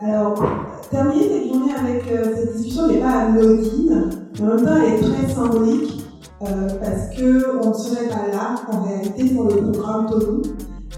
Alors, 0.00 0.34
terminer 0.90 1.28
cette 1.28 1.48
journée 1.48 1.72
avec 1.72 2.10
euh, 2.10 2.34
cette 2.36 2.56
discussion 2.56 2.88
n'est 2.88 2.98
pas 2.98 3.26
anodine, 3.26 4.10
mais 4.34 4.40
en 4.42 4.56
même 4.56 4.64
temps 4.64 4.76
elle 4.76 4.94
est 4.94 4.98
très 4.98 5.32
symbolique 5.32 6.04
euh, 6.42 6.68
parce 6.80 7.16
qu'on 7.16 7.68
ne 7.68 7.74
serait 7.74 8.08
pas 8.08 8.28
là 8.32 8.54
en 8.72 8.82
réalité 8.82 9.34
pour 9.34 9.44
le 9.44 9.70
programme 9.72 10.06
Tolu. 10.10 10.42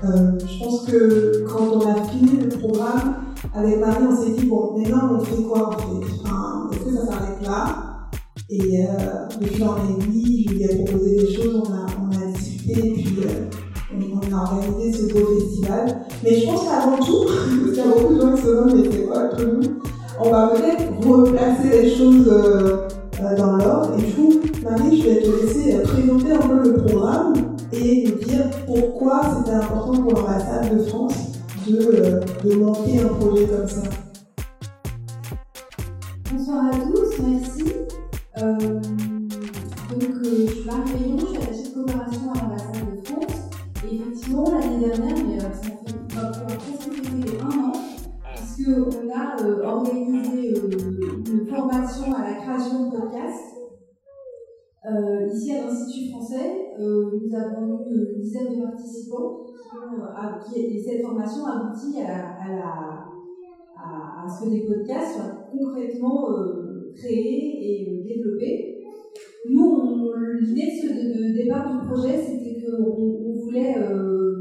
Euh, 0.05 0.39
je 0.39 0.65
pense 0.65 0.85
que 0.87 1.45
quand 1.47 1.63
on 1.75 1.81
a 1.81 2.03
fini 2.05 2.39
le 2.39 2.49
programme, 2.49 3.17
avec 3.55 3.79
Marie, 3.81 4.05
on 4.11 4.17
s'est 4.17 4.33
dit, 4.33 4.47
bon, 4.47 4.79
maintenant 4.79 5.11
on 5.13 5.21
fait 5.21 5.43
quoi 5.43 5.69
en 5.69 5.73
fait? 5.73 6.07
Enfin, 6.25 6.71
Est-ce 6.73 6.85
que 6.85 6.95
ça 6.97 7.07
s'arrête 7.07 7.47
là? 7.47 8.09
Et 8.49 8.87
euh, 8.87 9.29
depuis 9.41 9.63
en 9.63 9.77
aiguille, 9.77 10.47
je 10.49 10.55
lui 10.55 10.63
ai 10.63 10.85
proposé 10.85 11.17
des 11.17 11.35
choses, 11.35 11.63
on 11.67 11.73
a, 11.73 11.87
on 12.01 12.11
a 12.13 12.33
discuté, 12.33 12.93
puis 12.93 13.19
euh, 14.37 14.57
organisé 14.57 14.93
ce 14.93 15.13
beau 15.13 15.27
festival. 15.39 16.01
Mais 16.23 16.41
je 16.41 16.47
pense 16.47 16.65
qu'avant 16.65 16.97
tout, 16.97 17.25
parce 17.27 17.71
qu'il 17.71 17.77
y 17.77 17.81
a 17.81 17.85
beaucoup 17.85 18.15
de 18.15 18.21
gens 18.21 18.33
qui 18.35 18.43
se 18.43 18.47
demandent, 18.47 18.75
mais 18.77 18.91
c'est 18.91 19.37
Tolu 19.37 19.69
On 20.21 20.31
va 20.31 20.49
peut-être 20.49 21.09
replacer 21.09 21.83
les 21.83 21.91
choses 21.97 22.29
euh, 22.29 22.89
euh, 23.23 23.37
dans 23.37 23.57
l'ordre. 23.57 23.95
Et 23.99 24.03
du 24.03 24.13
coup, 24.13 24.33
Marie, 24.63 25.01
je 25.01 25.09
vais 25.09 25.23
te 25.23 25.47
laisser 25.47 25.79
présenter 25.83 26.33
un 26.33 26.49
peu 26.49 26.71
le 26.71 26.77
programme 26.85 27.35
et 27.73 28.05
nous 28.09 28.25
dire 28.25 28.51
pourquoi 28.67 29.23
c'était 29.39 29.57
important 29.57 30.03
pour 30.03 30.13
l'ambassade 30.13 30.77
de 30.77 30.83
France 30.85 31.37
de, 31.67 31.79
euh, 31.79 32.21
de 32.45 32.55
monter 32.55 33.01
un 33.01 33.09
projet 33.15 33.47
comme 33.47 33.69
ça. 33.69 33.83
Bonsoir 36.33 36.67
à 36.67 36.71
tous, 36.71 36.86
ici 55.37 55.53
à 55.53 55.65
l'Institut 55.67 56.11
français, 56.11 56.73
euh, 56.81 57.11
nous 57.23 57.35
avons 57.35 57.81
eu 57.91 58.15
une 58.15 58.21
dizaine 58.21 58.57
de 58.57 58.63
participants 58.63 59.41
qui 60.49 60.61
euh, 60.61 60.69
et 60.75 60.79
cette 60.83 61.03
formation 61.03 61.45
aboutit 61.47 62.01
à, 62.03 62.29
à, 63.79 64.29
ce 64.29 64.45
que 64.45 64.51
des 64.51 64.67
podcasts 64.67 65.15
soient 65.17 65.47
concrètement 65.53 66.31
euh, 66.33 66.91
créés 66.95 67.83
et 67.83 68.05
développés. 68.05 68.79
Nous, 69.49 70.11
l'idée 70.41 70.73
de, 70.83 70.89
de- 70.89 71.37
départ 71.37 71.71
du 71.71 71.87
projet, 71.87 72.19
c'était 72.19 72.61
qu'on 72.61 72.83
on 72.93 73.35
voulait, 73.45 73.77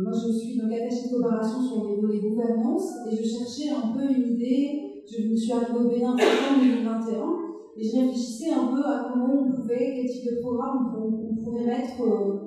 moi 0.01 0.11
je 0.11 0.31
suis 0.31 0.57
donc 0.57 0.71
attachée 0.71 1.09
de 1.09 1.13
coopération 1.13 1.61
sur 1.61 1.87
les 1.89 2.01
volets 2.01 2.19
gouvernance 2.19 2.91
et 3.11 3.15
je 3.15 3.23
cherchais 3.23 3.69
un 3.69 3.93
peu 3.95 4.03
une 4.11 4.33
idée, 4.33 5.03
je 5.05 5.29
me 5.29 5.35
suis 5.35 5.51
arrivée 5.51 5.79
au 5.79 5.89
Bénin 5.89 6.13
en 6.13 6.17
septembre 6.17 6.61
2021 6.63 7.44
et 7.75 7.83
je 7.83 7.95
réfléchissais 7.97 8.51
un 8.53 8.67
peu 8.73 8.83
à 8.85 9.09
comment 9.11 9.47
on 9.47 9.51
pouvait, 9.51 9.93
quel 9.95 10.09
type 10.09 10.31
de 10.35 10.41
programme 10.41 10.93
on, 10.97 11.31
on 11.31 11.43
pourrait 11.43 11.65
mettre 11.65 12.01
euh, 12.01 12.39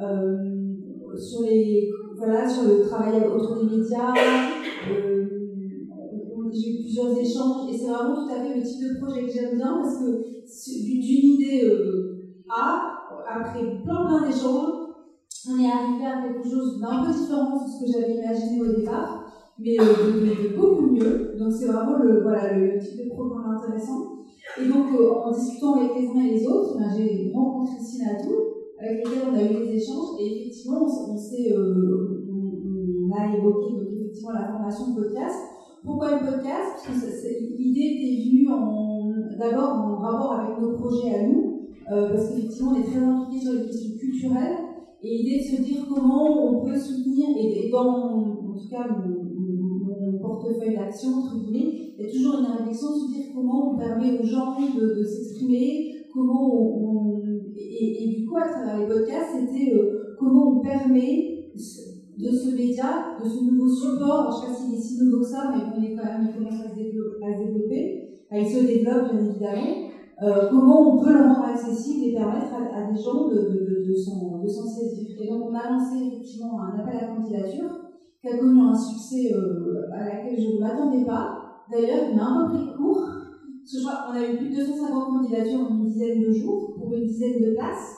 euh, 0.00 1.16
sur 1.16 1.42
les 1.42 1.90
voilà 2.16 2.48
sur 2.48 2.64
le 2.68 2.82
travail 2.82 3.22
autour 3.34 3.56
des 3.64 3.76
médias. 3.76 4.12
euh, 4.90 5.24
J'ai 6.52 6.70
eu 6.70 6.82
plusieurs 6.82 7.18
échanges 7.18 7.68
et 7.68 7.76
c'est 7.76 7.88
vraiment 7.90 8.14
tout 8.14 8.32
à 8.32 8.40
fait 8.44 8.54
le 8.56 8.62
type 8.62 8.84
de 8.86 9.00
projet 9.00 9.26
que 9.26 9.32
j'aime 9.32 9.56
bien 9.56 9.78
parce 9.82 9.98
que 9.98 10.06
d'une 10.06 11.32
idée 11.34 11.64
euh, 11.64 12.44
A, 12.48 12.94
après 13.28 13.82
plein 13.82 14.06
plein 14.06 14.22
d'échanges, 14.28 14.94
on 15.50 15.58
est 15.58 15.66
arrivé 15.70 16.06
à 16.06 16.22
quelque 16.22 16.48
chose 16.48 16.80
d'un 16.80 17.02
peu 17.02 17.12
différent 17.12 17.56
de 17.56 17.68
ce 17.68 17.80
que 17.84 17.90
j'avais 17.90 18.14
imaginé 18.14 18.60
au 18.60 18.76
départ, 18.76 19.24
mais 19.58 19.76
euh, 19.80 19.84
de 19.84 20.56
beaucoup 20.56 20.86
mieux. 20.92 21.34
Donc 21.36 21.52
c'est 21.52 21.66
vraiment 21.66 21.98
le, 21.98 22.22
voilà, 22.22 22.56
le 22.56 22.78
type 22.78 23.04
de 23.04 23.08
programme 23.10 23.56
intéressant. 23.56 24.13
Et 24.60 24.68
donc, 24.68 24.86
euh, 24.92 25.10
en 25.24 25.32
discutant 25.32 25.74
avec 25.74 25.90
les 25.98 26.08
uns 26.08 26.24
et 26.24 26.34
les 26.34 26.46
autres, 26.46 26.78
ben, 26.78 26.88
j'ai 26.96 27.32
rencontré 27.34 27.76
Sinatou, 27.82 28.34
avec 28.78 28.98
lesquels 28.98 29.28
on 29.30 29.34
a 29.34 29.42
eu 29.42 29.66
des 29.66 29.76
échanges, 29.76 30.20
et 30.20 30.42
effectivement, 30.42 30.82
on, 30.84 31.16
s'est, 31.16 31.52
euh, 31.52 32.24
on, 32.30 33.08
on 33.08 33.16
a 33.16 33.36
évoqué 33.36 33.72
donc, 33.72 33.88
effectivement 33.90 34.32
la 34.32 34.48
formation 34.52 34.94
podcast. 34.94 35.36
Pourquoi 35.84 36.12
le 36.12 36.26
podcast? 36.26 36.86
Parce 36.86 37.00
que 37.00 37.58
l'idée 37.58 37.98
était 37.98 38.30
venue 38.30 38.48
en, 38.48 39.10
d'abord 39.38 39.70
en 39.70 39.96
rapport 39.96 40.32
avec 40.34 40.60
nos 40.60 40.72
projets 40.76 41.14
à 41.14 41.26
nous, 41.26 41.68
euh, 41.92 42.10
parce 42.10 42.28
qu'effectivement, 42.28 42.72
on 42.72 42.80
est 42.80 42.84
très 42.84 43.02
impliqués 43.02 43.44
sur 43.44 43.52
les 43.54 43.66
questions 43.66 43.98
culturelles, 43.98 44.56
et 45.02 45.18
l'idée 45.18 45.38
de 45.38 45.56
se 45.56 45.62
dire 45.62 45.86
comment 45.92 46.46
on 46.46 46.64
peut 46.64 46.78
soutenir, 46.78 47.28
et, 47.36 47.70
dans, 47.70 47.88
en 47.88 48.54
tout 48.54 48.68
cas, 48.70 48.86
mon- 50.14 50.20
mon 50.22 50.28
portefeuille 50.28 50.74
d'action, 50.76 51.08
entre 51.10 51.38
guillemets, 51.38 51.94
il 51.98 52.04
y 52.04 52.08
a 52.08 52.12
toujours 52.12 52.40
une 52.40 52.46
réflexion 52.46 52.88
de 52.90 53.12
dire 53.12 53.26
comment 53.34 53.74
on 53.74 53.78
permet 53.78 54.18
aux 54.18 54.24
gens 54.24 54.56
de, 54.60 55.04
s'exprimer, 55.04 55.94
comment 56.12 56.54
on, 56.54 57.22
et, 57.56 58.04
et 58.04 58.08
du 58.20 58.26
coup 58.26 58.36
à 58.36 58.48
travers 58.48 58.80
les 58.80 58.86
podcasts, 58.86 59.30
c'était 59.40 59.74
euh, 59.74 60.16
comment 60.18 60.58
on 60.58 60.60
permet 60.60 61.50
de 61.54 62.30
ce 62.30 62.54
média, 62.54 63.16
de 63.22 63.28
ce 63.28 63.44
nouveau 63.44 63.68
support, 63.68 64.30
je 64.30 64.50
ne 64.50 64.54
sais 64.54 64.60
pas 64.60 64.66
s'il 64.66 64.74
est 64.74 64.80
si 64.80 65.04
nouveau 65.04 65.18
que 65.20 65.26
ça, 65.28 65.52
mais 65.54 65.62
on 65.76 65.82
est 65.82 65.96
quand 65.96 66.04
même, 66.04 66.28
il 66.30 66.34
commence 66.36 66.60
à 66.60 66.70
se 66.70 66.76
développer, 66.76 68.20
il 68.32 68.46
se 68.46 68.66
développe 68.66 69.10
bien 69.12 69.24
évidemment, 69.30 69.88
euh, 70.22 70.48
comment 70.50 70.94
on 70.94 71.04
peut 71.04 71.12
le 71.12 71.20
rendre 71.22 71.44
accessible 71.44 72.04
et 72.06 72.12
permettre 72.14 72.54
à, 72.54 72.90
des 72.90 72.98
gens 73.00 73.28
de, 73.28 73.34
de, 73.34 73.84
de, 73.84 73.84
de 73.88 73.94
s'en 74.48 74.66
saisir. 74.66 75.08
Et 75.20 75.28
donc 75.28 75.42
on 75.50 75.54
a 75.54 75.70
lancé 75.70 76.06
effectivement 76.06 76.60
un 76.60 76.78
appel 76.78 76.96
à 76.96 77.14
candidature 77.14 77.83
qui 78.24 78.30
a 78.30 78.38
connu 78.38 78.58
un 78.58 78.74
succès 78.74 79.34
euh, 79.34 79.92
à 79.92 80.04
laquelle 80.04 80.40
je 80.40 80.54
ne 80.54 80.60
m'attendais 80.60 81.04
pas. 81.04 81.62
D'ailleurs, 81.70 82.08
il 82.10 82.16
m'a 82.16 82.26
un 82.26 82.48
peu 82.48 82.56
pris 82.56 82.74
court. 82.74 83.04
Parce 83.04 83.72
que 83.72 83.78
je 83.78 83.84
crois 83.84 84.04
qu'on 84.06 84.18
a 84.18 84.26
eu 84.26 84.36
plus 84.38 84.48
de 84.48 84.56
250 84.56 85.04
candidatures 85.08 85.60
en 85.60 85.74
une 85.74 85.84
dizaine 85.84 86.22
de 86.22 86.32
jours 86.32 86.74
pour 86.74 86.94
une 86.94 87.04
dizaine 87.04 87.40
de 87.42 87.54
places. 87.54 87.96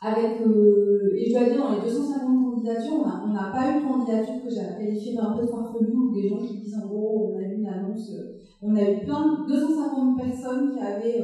Avec, 0.00 0.40
euh, 0.46 1.10
et 1.16 1.28
je 1.28 1.32
dois 1.32 1.48
dire, 1.48 1.56
dans 1.56 1.74
les 1.74 1.80
250 1.80 2.44
candidatures, 2.44 3.00
on 3.24 3.32
n'a 3.32 3.50
pas 3.50 3.72
eu 3.72 3.82
de 3.82 3.88
candidature 3.88 4.44
que 4.44 4.50
j'ai 4.50 4.84
qualifiée 4.84 5.16
d'un 5.16 5.36
peu 5.36 5.46
farfelue 5.46 5.96
ou 5.96 6.14
des 6.14 6.28
gens 6.28 6.46
qui 6.46 6.58
disent 6.58 6.78
en 6.82 6.86
gros, 6.86 7.32
on 7.32 7.38
a 7.38 7.42
eu 7.42 7.56
une 7.56 7.66
annonce. 7.66 8.10
euh, 8.12 8.36
On 8.62 8.76
a 8.76 8.90
eu 8.90 9.04
plein 9.04 9.24
de 9.26 9.48
250 9.48 10.18
personnes 10.18 10.72
qui 10.72 10.80
avaient. 10.80 11.22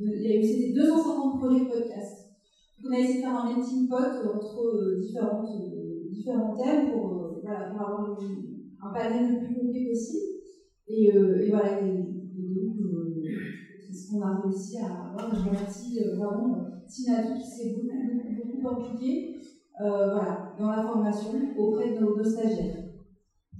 il 0.00 0.22
y 0.22 0.32
a 0.32 0.40
eu 0.40 0.42
c'était 0.42 0.72
250 0.72 1.38
projets 1.38 1.66
podcast. 1.66 2.28
On 2.84 2.90
a 2.90 2.98
essayé 2.98 3.18
de 3.18 3.20
faire 3.20 3.36
un 3.38 3.54
melting 3.54 3.88
pot 3.88 3.96
entre 3.96 4.98
différentes, 5.00 5.46
différents 6.12 6.52
thèmes 6.52 6.84
pour, 6.84 7.08
euh, 7.10 7.38
voilà, 7.42 7.62
pour 7.62 7.80
avoir 7.80 8.02
un 8.80 8.90
panel 8.90 9.26
le 9.26 9.34
plus 9.34 9.50
complet 9.50 9.82
possible. 9.82 10.20
Et, 10.86 11.10
euh, 11.10 11.40
voilà, 11.48 11.72
donc, 11.74 12.78
euh, 12.78 13.22
c'est 13.78 13.92
ce 13.92 14.06
qu'on 14.06 14.20
a 14.20 14.30
réussi 14.30 14.76
à 14.76 14.86
avoir. 15.02 15.32
Je 15.34 15.40
remercie 15.42 15.98
vraiment 16.14 16.50
Sinatou 16.86 17.32
qui 17.34 17.46
s'est 17.46 17.66
beaucoup, 17.66 18.30
beaucoup, 18.30 18.68
impliquée 18.68 19.20
voilà, 19.78 20.36
dans 20.56 20.68
la 20.68 20.78
formation 20.78 21.30
auprès 21.56 21.88
de 21.88 21.94
nos, 21.94 22.22
stagiaires. 22.22 22.76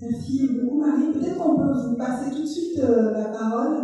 Merci 0.00 0.42
beaucoup 0.52 0.76
Marie. 0.76 1.08
Peut-être 1.08 1.36
qu'on 1.36 1.54
peut 1.54 1.72
vous 1.72 1.94
passer 1.94 2.28
tout 2.30 2.40
de 2.42 2.46
suite 2.46 2.78
euh, 2.78 3.10
la 3.10 3.26
parole, 3.26 3.82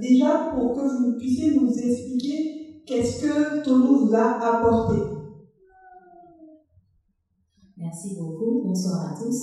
déjà 0.00 0.36
pour 0.50 0.72
que 0.72 0.80
vous 0.80 1.12
puissiez 1.16 1.48
nous 1.48 1.66
expliquer 1.78 2.44
qu'est-ce 2.84 3.14
que 3.16 3.62
Tolu 3.62 3.88
vous 3.94 4.14
a 4.14 4.34
apporté. 4.40 5.02
Merci 7.96 8.20
beaucoup. 8.20 8.60
Bonsoir 8.62 9.10
à 9.10 9.14
tous. 9.16 9.40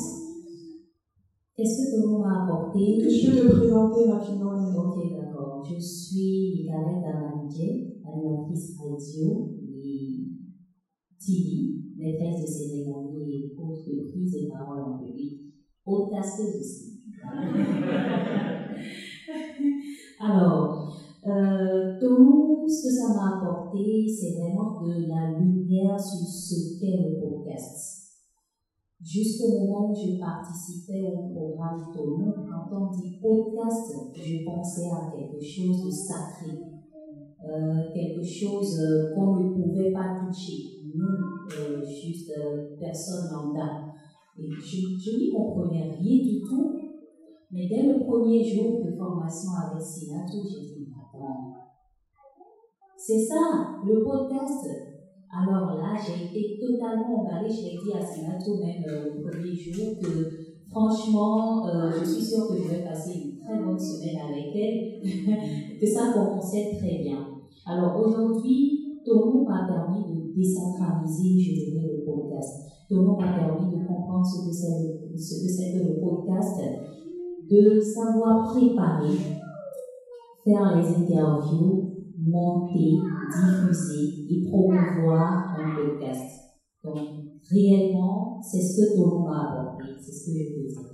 Qu'est-ce 1.55 1.77
que 1.81 1.89
Tomo 2.03 2.19
m'a 2.19 2.43
apporté 2.43 3.01
Je 3.01 3.31
peux 3.31 3.49
te 3.49 3.55
présenter 3.57 4.11
rapidement 4.11 4.53
les 4.53 4.77
Ok, 4.77 4.95
d'accord. 5.11 5.63
Je 5.67 5.79
suis 5.79 6.69
Michael 6.69 7.01
Damanidje, 7.01 7.97
animatrice 8.05 8.77
radio 8.77 9.49
et 9.59 10.27
TV, 11.19 11.79
maîtresse 11.97 12.41
de 12.43 12.45
cérémonie 12.45 13.33
et 13.33 13.55
autres 13.57 13.89
de 13.89 14.03
prise 14.11 14.33
de 14.33 14.47
parole 14.51 14.83
en 14.83 14.99
public, 14.99 15.41
podcasteuse 15.83 16.57
aussi. 16.59 17.01
Alors, 20.19 20.95
euh, 21.25 21.97
Tomo, 21.99 22.67
ce 22.67 22.83
que 22.87 22.93
ça 22.93 23.15
m'a 23.15 23.39
apporté, 23.39 24.07
c'est 24.07 24.35
vraiment 24.39 24.79
de 24.79 25.07
la 25.07 25.39
lumière 25.39 25.99
sur 25.99 26.27
ce 26.27 26.79
qu'est 26.79 27.01
le 27.01 27.19
podcast. 27.19 28.02
Jusqu'au 29.03 29.59
moment 29.59 29.91
où 29.91 29.95
je 29.95 30.17
participais 30.17 31.13
au 31.13 31.27
programme 31.33 31.91
Tomo, 31.93 32.33
quand 32.49 32.73
on 32.73 32.89
dit 32.89 33.19
podcast, 33.21 33.93
je 34.15 34.45
pensais 34.45 34.89
à 34.91 35.11
quelque 35.11 35.43
chose 35.43 35.83
de 35.85 35.91
sacré, 35.91 36.57
euh, 37.43 37.93
quelque 37.93 38.23
chose 38.23 38.79
euh, 38.79 39.13
qu'on 39.13 39.35
ne 39.35 39.49
pouvait 39.49 39.91
pas 39.91 40.21
toucher, 40.25 40.87
nous, 40.95 41.05
euh, 41.05 41.83
juste 41.83 42.31
personnes 42.79 43.29
lambda. 43.33 43.93
Et 44.39 44.49
je, 44.49 44.97
je 44.97 45.17
n'y 45.17 45.31
comprenais 45.33 45.91
rien 45.99 46.23
du 46.23 46.39
tout, 46.39 46.73
mais 47.51 47.67
dès 47.67 47.83
le 47.83 48.05
premier 48.05 48.41
jour 48.41 48.85
de 48.85 48.95
formation 48.95 49.49
avec 49.67 49.81
Sinato, 49.83 50.37
j'ai 50.49 50.61
dit, 50.61 50.87
attends, 50.95 51.53
c'est 52.95 53.19
ça, 53.19 53.81
le 53.85 54.01
podcast. 54.01 54.82
Alors 55.35 55.77
là, 55.77 55.95
j'ai 55.97 56.25
été 56.25 56.59
totalement 56.59 57.21
emballée. 57.21 57.49
Je 57.49 57.63
l'ai 57.63 57.77
dit 57.83 57.91
à 57.93 58.05
Sinato 58.05 58.57
même 58.57 58.83
euh, 58.87 59.15
le 59.15 59.29
premier 59.29 59.55
jour 59.55 59.99
que 59.99 60.53
Franchement, 60.73 61.67
euh, 61.67 61.91
je 61.91 62.03
suis 62.03 62.23
sûre 62.23 62.47
que 62.49 62.57
je 62.57 62.67
vais 62.67 62.83
passer 62.83 63.13
une 63.13 63.37
très 63.37 63.63
bonne 63.63 63.77
semaine 63.77 64.17
avec 64.27 64.55
elle, 64.55 64.99
que 65.79 65.85
ça 65.85 66.11
commençait 66.11 66.71
très 66.75 67.03
bien. 67.03 67.27
Alors 67.67 68.01
aujourd'hui, 68.03 68.99
Tomo 69.05 69.45
m'a 69.47 69.67
permis 69.67 70.01
de 70.01 70.33
décentraliser, 70.35 71.39
je 71.39 71.69
dirais, 71.69 71.91
le 71.95 72.03
podcast. 72.03 72.65
Tomo 72.89 73.17
m'a 73.17 73.33
permis 73.33 73.71
de 73.71 73.85
comprendre 73.85 74.25
ce 74.25 74.47
que 74.47 74.51
c'est 74.51 75.15
ce 75.15 75.43
que, 75.43 75.47
c'est 75.47 75.73
que 75.73 75.89
le 75.89 76.01
podcast, 76.01 76.59
de 77.51 77.79
savoir 77.79 78.51
préparer, 78.51 79.15
faire 80.43 80.75
les 80.75 80.87
interviews, 80.87 81.92
monter, 82.25 82.97
diffuser 83.31 84.25
et 84.29 84.45
promouvoir 84.49 85.55
un 85.57 85.75
podcast. 85.75 86.43
Donc, 86.83 86.97
réellement, 87.49 88.41
c'est 88.41 88.61
ce 88.61 88.81
que 88.81 88.95
Tomo 88.95 89.19
m'a 89.27 89.51
apporté, 89.51 89.85
c'est 89.99 90.11
ce 90.11 90.31
que 90.31 90.37
je 90.37 90.69
dire. 90.69 90.93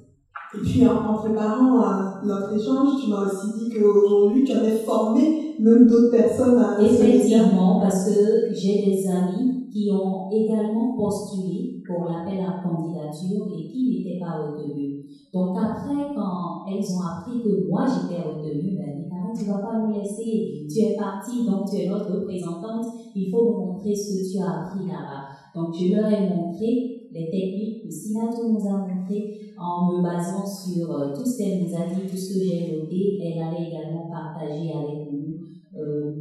Et 0.55 0.57
puis 0.61 0.87
en, 0.87 1.13
préparant 1.13 1.79
euh, 1.79 2.25
notre 2.25 2.55
échange, 2.55 3.03
tu 3.03 3.11
m'as 3.11 3.25
aussi 3.25 3.53
dit 3.59 3.69
qu'aujourd'hui 3.69 4.43
tu 4.43 4.51
avais 4.51 4.77
formé 4.77 5.55
même 5.59 5.85
d'autres 5.85 6.11
personnes 6.11 6.57
à 6.57 6.81
Effectivement, 6.81 7.79
parce 7.79 8.05
que 8.05 8.51
j'ai 8.51 8.85
des 8.85 9.07
amis 9.07 9.58
qui 9.71 9.89
ont 9.91 10.29
également 10.31 10.95
postulé 10.95 11.81
pour 11.85 12.05
l'appel 12.05 12.39
à 12.39 12.61
candidature 12.61 13.47
et 13.57 13.67
qui 13.67 14.03
n'étaient 14.03 14.19
pas 14.19 14.47
retenus. 14.47 15.05
Donc 15.33 15.57
après, 15.57 16.13
quand 16.15 16.65
elles 16.67 16.85
ont 16.95 17.01
appris 17.01 17.41
que 17.41 17.67
moi 17.69 17.85
j'étais 17.85 18.21
retenue, 18.21 18.77
ben, 18.77 18.99
tu 19.35 19.45
ne 19.45 19.53
vas 19.53 19.59
pas 19.59 19.79
nous 19.79 19.93
laisser, 19.93 20.65
tu 20.67 20.79
es 20.79 20.95
partie, 20.95 21.45
donc 21.45 21.69
tu 21.69 21.77
es 21.77 21.87
notre 21.87 22.19
représentante, 22.19 22.85
il 23.15 23.29
faut 23.29 23.45
nous 23.45 23.65
montrer 23.65 23.95
ce 23.95 24.17
que 24.17 24.31
tu 24.31 24.43
as 24.43 24.61
appris 24.61 24.87
là-bas. 24.87 25.29
Donc 25.55 25.73
je 25.73 25.93
leur 25.95 26.11
ai 26.11 26.29
montré 26.29 27.07
les 27.11 27.25
techniques 27.29 27.83
que 27.83 27.91
Sinato 27.91 28.49
nous 28.49 28.67
a 28.67 28.77
montré 28.77 29.39
en 29.57 29.91
me 29.91 30.03
basant 30.03 30.45
sur 30.45 30.91
euh, 30.91 31.13
tout 31.13 31.25
ce 31.25 31.37
qu'elle 31.37 31.63
nous 31.63 31.75
a 31.75 31.87
dit, 31.87 32.07
tout 32.07 32.17
ce 32.17 32.33
que 32.33 32.45
j'ai 32.45 32.77
noté. 32.77 33.19
Elle 33.21 33.41
allait 33.41 33.67
également 33.69 34.07
partager 34.09 34.71
avec 34.71 35.11
nous 35.11 35.39
euh, 35.77 36.15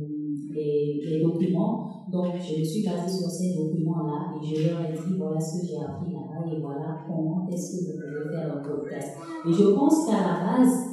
les, 0.54 1.22
documents. 1.22 1.87
Donc, 2.10 2.34
je 2.36 2.60
me 2.60 2.64
suis 2.64 2.84
basée 2.84 3.18
sur 3.18 3.28
ces 3.28 3.54
documents-là 3.54 4.32
et 4.40 4.46
je 4.46 4.68
leur 4.68 4.80
ai 4.80 4.92
dit 4.92 5.18
voilà 5.18 5.40
ce 5.40 5.60
que 5.60 5.66
j'ai 5.66 5.76
appris 5.76 6.12
là-bas 6.12 6.46
et 6.50 6.60
voilà 6.60 6.98
comment 7.06 7.46
est-ce 7.50 7.76
que 7.76 7.84
je 7.84 7.92
pouvais 7.92 8.34
faire 8.34 8.56
un 8.56 8.62
podcast. 8.62 9.08
Et 9.46 9.52
je 9.52 9.64
pense 9.74 10.06
qu'à 10.06 10.20
la 10.20 10.58
base, 10.58 10.88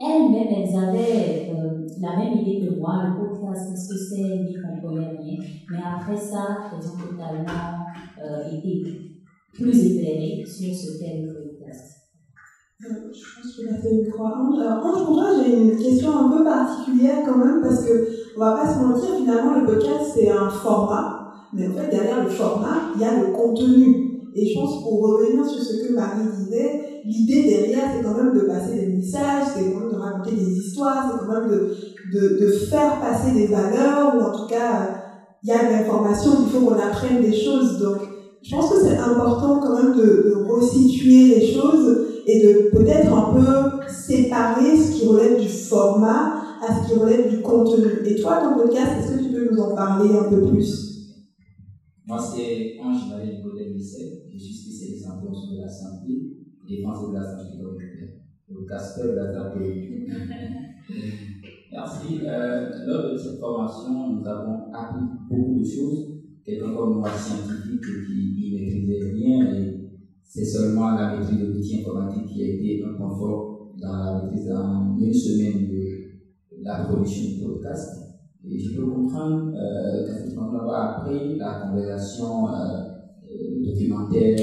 elles-mêmes, 0.00 0.48
elles 0.48 0.76
avaient 0.76 1.50
euh, 1.52 1.86
la 2.00 2.16
même 2.16 2.38
idée 2.38 2.66
que 2.66 2.78
moi, 2.78 3.04
le 3.08 3.20
podcast, 3.20 3.70
qu'est-ce 3.70 3.88
que 3.88 3.98
c'est, 3.98 4.38
n'y 4.38 4.54
comprenaient 4.54 5.18
rien. 5.18 5.38
Mais 5.70 5.78
après 5.84 6.16
ça, 6.16 6.70
elles 6.72 6.86
ont 6.86 7.10
totalement 7.10 7.84
euh, 8.22 8.56
été 8.56 8.82
plus 9.52 9.86
éclairées 9.86 10.44
sur 10.46 10.74
ce 10.74 10.98
qu'est 10.98 11.22
le 11.22 11.34
podcast. 11.34 12.00
Euh, 12.82 13.12
je 13.12 13.42
pense 13.42 13.56
que 13.56 13.62
tu 13.62 13.68
as 13.68 13.76
fait 13.76 13.90
une. 13.90 14.12
Alors, 14.60 14.86
Ange, 14.86 15.04
pour 15.04 15.16
toi, 15.16 15.30
j'ai 15.44 15.60
une 15.60 15.76
question 15.76 16.16
un 16.16 16.30
peu 16.30 16.44
particulière 16.44 17.18
quand 17.26 17.36
même, 17.36 17.60
parce 17.60 17.84
que, 17.84 18.08
on 18.40 18.44
va 18.44 18.52
pas 18.52 18.72
se 18.72 18.78
mentir, 18.78 19.16
finalement, 19.18 19.54
le 19.60 19.66
podcast, 19.66 20.12
c'est 20.14 20.30
un 20.30 20.48
format, 20.48 21.30
mais 21.52 21.68
en 21.68 21.72
fait, 21.72 21.90
derrière 21.90 22.24
le 22.24 22.30
format, 22.30 22.92
il 22.94 23.02
y 23.02 23.04
a 23.04 23.20
le 23.20 23.34
contenu. 23.34 24.30
Et 24.34 24.48
je 24.48 24.58
pense, 24.58 24.82
pour 24.82 25.02
revenir 25.02 25.44
sur 25.44 25.62
ce 25.62 25.86
que 25.86 25.92
Marie 25.92 26.26
disait, 26.38 27.02
l'idée 27.04 27.42
derrière, 27.42 27.84
c'est 27.94 28.02
quand 28.02 28.14
même 28.14 28.32
de 28.32 28.46
passer 28.46 28.76
des 28.76 28.96
messages, 28.96 29.44
c'est 29.54 29.70
quand 29.70 29.80
même 29.80 29.90
de 29.90 29.96
raconter 29.96 30.36
des 30.36 30.52
histoires, 30.52 31.04
c'est 31.10 31.26
quand 31.26 31.32
même 31.38 31.50
de, 31.50 31.74
de, 32.14 32.40
de, 32.40 32.50
faire 32.50 32.98
passer 33.00 33.32
des 33.32 33.46
valeurs, 33.48 34.14
ou 34.16 34.20
en 34.22 34.32
tout 34.32 34.46
cas, 34.48 34.88
il 35.42 35.50
y 35.50 35.52
a 35.52 35.66
de 35.66 35.72
l'information, 35.72 36.30
il 36.40 36.50
faut 36.50 36.64
qu'on 36.64 36.78
apprenne 36.78 37.20
des 37.20 37.36
choses. 37.36 37.78
Donc, 37.78 37.98
je 38.42 38.56
pense 38.56 38.70
que 38.70 38.80
c'est 38.80 38.96
important 38.96 39.60
quand 39.60 39.76
même 39.82 39.96
de, 39.96 40.02
de 40.02 40.50
resituer 40.50 41.34
les 41.34 41.52
choses 41.52 42.06
et 42.26 42.46
de 42.46 42.70
peut-être 42.70 43.12
un 43.12 43.34
peu 43.34 43.86
séparer 43.86 44.78
ce 44.78 44.92
qui 44.92 45.06
relève 45.06 45.38
du 45.38 45.48
format 45.48 46.39
à 46.60 46.74
ce 46.74 46.88
qui 46.88 46.98
relève 46.98 47.30
du 47.30 47.42
contenu. 47.42 47.84
Et 48.04 48.20
toi, 48.20 48.40
ton 48.42 48.62
podcast, 48.62 48.92
est-ce 48.98 49.16
que 49.16 49.24
tu 49.24 49.32
peux 49.32 49.50
nous 49.50 49.60
en 49.60 49.74
parler 49.74 50.14
un 50.16 50.28
peu 50.28 50.42
plus? 50.48 50.90
Moi, 52.06 52.18
c'est 52.18 52.78
Ange 52.82 53.10
Valérie 53.10 53.42
Godel 53.42 53.72
Je 53.76 54.38
suis 54.38 54.54
spécialiste 54.54 55.06
en 55.08 55.18
promotion 55.18 55.52
de 55.54 55.60
la 55.60 55.68
santé 55.68 56.30
défense 56.70 57.08
de 57.08 57.14
la 57.14 57.24
santé 57.24 57.58
communautaire, 57.58 58.08
le 58.48 58.66
casteur 58.66 59.12
de 59.12 59.16
la 59.16 59.32
santé. 59.32 60.06
Merci. 61.72 62.20
Euh, 62.24 62.70
lors 62.86 63.12
de 63.12 63.18
cette 63.18 63.38
formation, 63.38 64.14
nous 64.14 64.26
avons 64.26 64.72
appris 64.72 65.04
beaucoup 65.28 65.58
de 65.58 65.64
choses. 65.64 66.06
Quelqu'un 66.44 66.74
comme 66.74 66.98
moi, 66.98 67.10
scientifique, 67.10 67.80
qui 67.80 68.52
ne 68.52 68.58
maîtrisait 68.58 69.12
rien, 69.12 69.54
et 69.54 69.90
c'est 70.22 70.44
seulement 70.44 70.92
la 70.92 71.16
maîtrise 71.16 71.38
de 71.38 71.46
l'outil 71.46 71.80
informatique 71.80 72.26
qui 72.26 72.42
a 72.42 72.46
été 72.46 72.84
un 72.84 72.94
confort 72.94 73.72
dans 73.80 73.92
la 73.92 74.22
maîtrise 74.22 74.50
en 74.52 74.96
une 74.98 75.12
semaine 75.12 75.69
la 76.70 76.84
production 76.84 77.30
du 77.30 77.44
podcast. 77.44 77.96
Et 78.44 78.58
je 78.58 78.76
peux 78.76 78.86
comprendre 78.86 79.52
euh, 79.54 80.20
appris 80.72 81.36
la 81.36 81.66
conversation 81.66 82.48
euh, 82.48 83.64
documentaire 83.64 84.36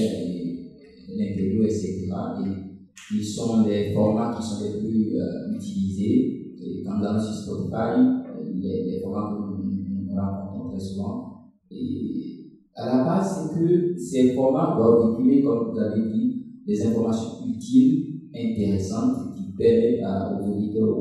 l'interview, 1.10 1.64
etc. 1.64 2.10
Et 2.46 3.16
ils 3.16 3.24
sont 3.24 3.64
les 3.66 3.94
formats 3.94 4.36
qui 4.36 4.46
sont 4.46 4.64
les 4.64 4.80
plus 4.80 5.16
euh, 5.16 5.56
utilisés. 5.56 6.54
Et 6.62 6.84
quand 6.84 7.00
on 7.02 7.20
sur 7.20 7.34
Spotify, 7.34 7.98
euh, 7.98 8.44
les, 8.54 8.84
les 8.84 9.02
formats 9.02 9.36
que 9.36 9.64
nous, 9.64 10.16
rencontrons 10.16 10.70
très 10.70 10.80
souvent. 10.80 11.52
Et 11.72 12.52
à 12.76 12.86
la 12.86 13.04
base, 13.04 13.52
c'est 13.54 13.60
que 13.60 13.98
ces 13.98 14.34
formats 14.34 14.76
doivent 14.76 15.18
véhiculer, 15.18 15.44
comme 15.44 15.72
vous 15.72 15.80
avez 15.80 16.02
dit, 16.12 16.44
des 16.66 16.86
informations 16.88 17.46
utiles, 17.48 18.20
intéressantes, 18.36 19.36
qui 19.36 19.54
permettent 19.54 20.04
aux 20.04 20.52
auditeurs 20.52 20.98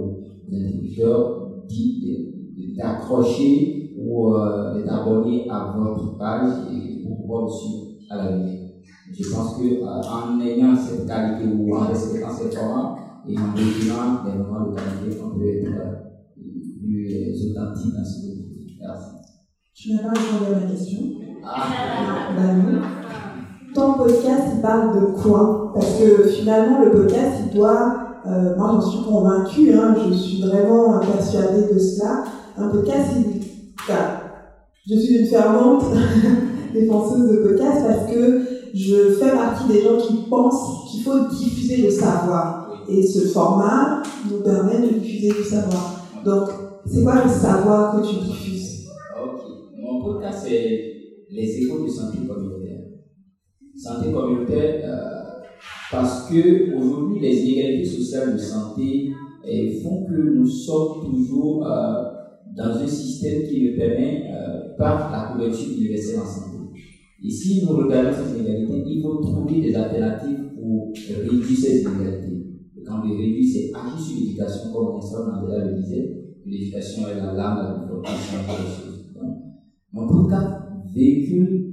aux 0.51 0.55
interlocuteurs 0.55 1.47
d'accrocher 2.77 3.93
ou 3.97 4.35
euh, 4.35 4.75
d'être 4.75 4.93
abonnés 4.93 5.47
à 5.49 5.73
votre 5.77 6.17
page 6.17 6.51
et 6.71 7.03
pour 7.03 7.21
pouvoir 7.21 7.47
vous 7.47 7.53
suivre 7.53 7.85
à 8.11 8.17
la 8.17 8.37
lumière. 8.37 8.67
Je 9.13 9.31
pense 9.31 9.57
qu'en 9.57 10.41
ayant 10.41 10.77
cette 10.77 11.07
qualité 11.07 11.45
ou 11.47 11.75
en 11.75 11.87
respectant 11.87 12.31
ces 12.31 12.55
formats 12.55 12.97
et 13.27 13.37
en 13.39 13.55
définant 13.55 14.25
des 14.25 14.39
moments 14.39 14.71
de 14.71 14.75
qualité, 14.75 15.21
on 15.25 15.37
peut 15.37 15.47
être 15.47 16.07
plus 16.81 17.51
authentique 17.51 17.95
dans 17.95 18.05
ce 18.05 18.23
que. 18.23 18.33
Merci. 18.81 19.11
Tu 19.75 19.93
n'as 19.93 20.03
pas 20.03 20.09
répondu 20.11 20.55
à 20.55 20.61
ma 20.61 20.71
question. 20.71 20.99
Ah. 21.45 22.33
Bah 22.37 22.81
Ton 23.75 23.95
podcast, 23.95 24.43
il 24.55 24.61
parle 24.61 25.01
de 25.01 25.07
quoi? 25.21 25.73
Parce 25.75 25.99
que 25.99 26.25
finalement, 26.25 26.85
le 26.85 26.91
podcast, 26.91 27.43
il 27.47 27.57
doit. 27.57 28.06
Euh, 28.29 28.57
moi, 28.57 28.73
j'en 28.73 28.81
suis 28.81 29.05
convaincue, 29.05 29.73
hein, 29.73 29.95
je 30.09 30.15
suis 30.15 30.43
vraiment 30.43 30.99
persuadée 30.99 31.73
de 31.73 31.79
cela. 31.79 32.25
Un 32.57 32.69
podcast, 32.69 33.11
il. 33.17 33.47
Je 34.89 35.01
suis 35.01 35.19
une 35.19 35.27
fervente 35.27 35.85
défenseuse 36.73 37.31
de 37.31 37.37
podcast 37.39 37.85
parce 37.87 38.13
que 38.13 38.43
je 38.75 39.11
fais 39.15 39.31
partie 39.31 39.69
des 39.69 39.83
gens 39.83 39.97
qui 39.97 40.29
pensent 40.29 40.91
qu'il 40.91 41.03
faut 41.03 41.29
diffuser 41.29 41.83
le 41.83 41.91
savoir. 41.91 42.71
Et 42.89 43.03
ce 43.03 43.27
format 43.29 44.03
nous 44.31 44.43
permet 44.43 44.81
de 44.81 44.99
diffuser 44.99 45.33
le 45.39 45.45
savoir. 45.45 46.05
Donc, 46.25 46.49
c'est 46.85 47.03
quoi 47.03 47.23
le 47.25 47.31
savoir 47.31 47.97
que 47.97 48.07
tu 48.07 48.17
diffuses? 48.17 48.87
Ok. 49.21 49.41
Mon 49.77 50.05
podcast, 50.05 50.45
c'est 50.45 50.97
les 51.31 51.63
échos 51.63 51.85
de 51.85 51.89
santé 51.89 52.19
communautaire. 52.27 52.79
Santé 53.77 54.13
communautaire, 54.13 54.85
euh, 54.85 55.26
parce 55.91 56.29
que 56.29 56.75
aujourd'hui, 56.75 57.21
les 57.21 57.37
inégalités 57.39 57.89
sociales 57.89 58.35
de 58.35 58.39
santé 58.39 59.13
eh, 59.45 59.81
font 59.83 60.05
que 60.05 60.35
nous 60.35 60.47
sommes 60.47 61.05
toujours 61.05 61.67
euh, 61.67 62.05
dans 62.57 62.77
un 62.77 62.87
système 62.87 63.45
qui 63.45 63.71
nous 63.71 63.77
permet, 63.77 64.25
euh, 64.33 64.77
par 64.77 65.11
la 65.13 65.33
couverture 65.33 65.77
universelle 65.77 66.21
en 66.21 66.27
santé, 66.27 66.57
et 67.25 67.31
si 67.31 67.65
nous 67.65 67.77
regardons 67.77 68.11
ces 68.13 68.39
inégalités, 68.39 68.85
il 68.87 69.03
faut 69.03 69.17
trouver 69.17 69.61
des 69.61 69.75
alternatives 69.75 70.51
pour 70.55 70.93
réduire 70.95 71.59
ces 71.59 71.81
inégalités. 71.81 72.47
Et 72.77 72.83
quand 72.85 73.01
on 73.05 73.17
réduit, 73.17 73.47
c'est 73.47 73.73
agir 73.75 73.99
sur 73.99 74.21
l'éducation, 74.21 74.73
comme 74.73 74.95
Vincent 74.95 75.27
Mandela 75.27 75.65
le 75.65 75.81
disait. 75.81 76.23
L'éducation 76.45 77.09
est 77.09 77.17
la 77.17 77.33
lame 77.33 77.89
la 78.05 78.11
des 78.11 78.71
choses. 78.71 79.13
Donc, 79.15 79.39
mon 79.93 80.07
podcast 80.07 80.63
véhicule 80.95 81.73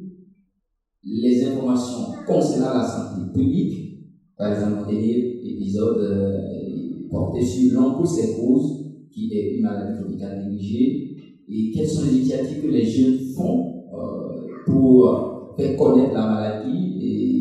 les 1.04 1.46
informations 1.46 2.14
concernant 2.26 2.80
la 2.80 2.88
santé 2.88 3.32
publique. 3.32 3.93
Par 4.38 4.52
exemple, 4.52 4.82
mon 4.82 4.92
dernier 4.92 5.40
épisode 5.44 5.98
euh, 6.00 7.08
portait 7.10 7.46
sur 7.46 7.80
causes, 7.96 8.84
qui 9.12 9.32
est 9.34 9.56
une 9.58 9.64
maladie 9.64 10.00
tropicale 10.00 10.46
négligée, 10.46 11.16
et 11.48 11.72
quelles 11.72 11.88
sont 11.88 12.06
les 12.06 12.18
initiatives 12.18 12.62
que 12.62 12.68
les 12.68 12.86
jeunes 12.86 13.20
font 13.36 13.84
euh, 13.94 14.64
pour 14.66 15.54
faire 15.58 15.78
connaître 15.78 16.14
la 16.14 16.26
maladie 16.26 16.98
et 17.00 17.34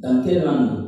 dans 0.00 0.22
quelle 0.22 0.44
langue. 0.44 0.86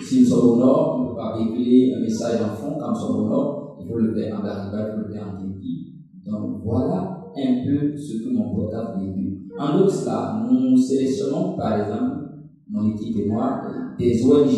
Si 0.00 0.20
nous 0.20 0.26
sommes 0.26 0.50
au 0.50 0.56
nord, 0.56 0.96
on 0.98 1.04
ne 1.04 1.08
peut 1.10 1.16
pas 1.16 1.38
véhiculer 1.38 1.94
un 1.96 2.00
message 2.00 2.40
en 2.42 2.54
fond. 2.54 2.76
Quand 2.78 2.90
nous 2.90 2.96
sommes 2.96 3.24
au 3.24 3.28
nord, 3.28 3.76
il 3.80 3.88
faut 3.88 3.98
le 3.98 4.14
faire 4.14 4.38
en 4.38 4.42
Bariba, 4.42 4.88
il 4.88 4.92
faut 4.92 5.08
le 5.08 5.14
faire 5.14 5.28
en 5.28 5.40
Képi. 5.40 5.94
Donc 6.26 6.62
voilà 6.64 7.24
un 7.36 7.64
peu 7.64 7.96
ce 7.96 8.22
que 8.22 8.34
mon 8.34 8.54
podcast 8.54 8.98
véhicule. 8.98 9.40
En 9.58 9.88
cela, 9.88 10.42
nous 10.50 10.76
sélectionnons 10.76 11.56
par 11.56 11.80
exemple, 11.80 12.23
mon 12.70 12.86
équipe 12.86 13.16
et 13.16 13.28
moi, 13.28 13.62
des 13.98 14.24
ONG 14.24 14.48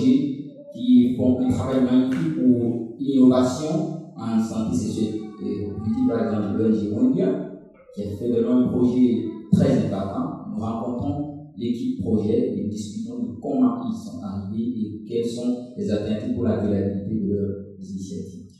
qui 0.75 1.17
font 1.17 1.41
un 1.41 1.49
travail 1.49 1.85
magnifique 1.85 2.37
pour 2.37 2.95
l'innovation 2.99 4.13
en 4.17 4.41
santé 4.43 4.77
sexuelle 4.77 5.15
et 5.43 5.65
reproductive, 5.65 6.07
par 6.09 6.21
exemple 6.21 6.57
l'ONG 6.57 6.91
Mondial, 6.91 7.35
qui 7.95 8.03
a 8.03 8.11
fait 8.19 8.29
vraiment 8.29 8.65
un 8.65 8.69
projet 8.69 9.23
très 9.53 9.73
important. 9.87 10.49
Nous 10.51 10.59
rencontrons 10.59 11.37
l'équipe 11.57 12.01
projet 12.01 12.53
et 12.55 12.69
discutons 12.69 13.19
de 13.19 13.29
comment 13.41 13.81
ils 13.85 13.95
sont 13.97 14.19
arrivés 14.23 14.73
et 14.77 15.03
quelles 15.07 15.29
sont 15.29 15.73
les 15.77 15.91
alternatives 15.91 16.35
pour 16.35 16.45
la 16.45 16.57
viabilité 16.57 17.17
de 17.17 17.29
leurs 17.33 17.91
initiatives. 17.91 18.56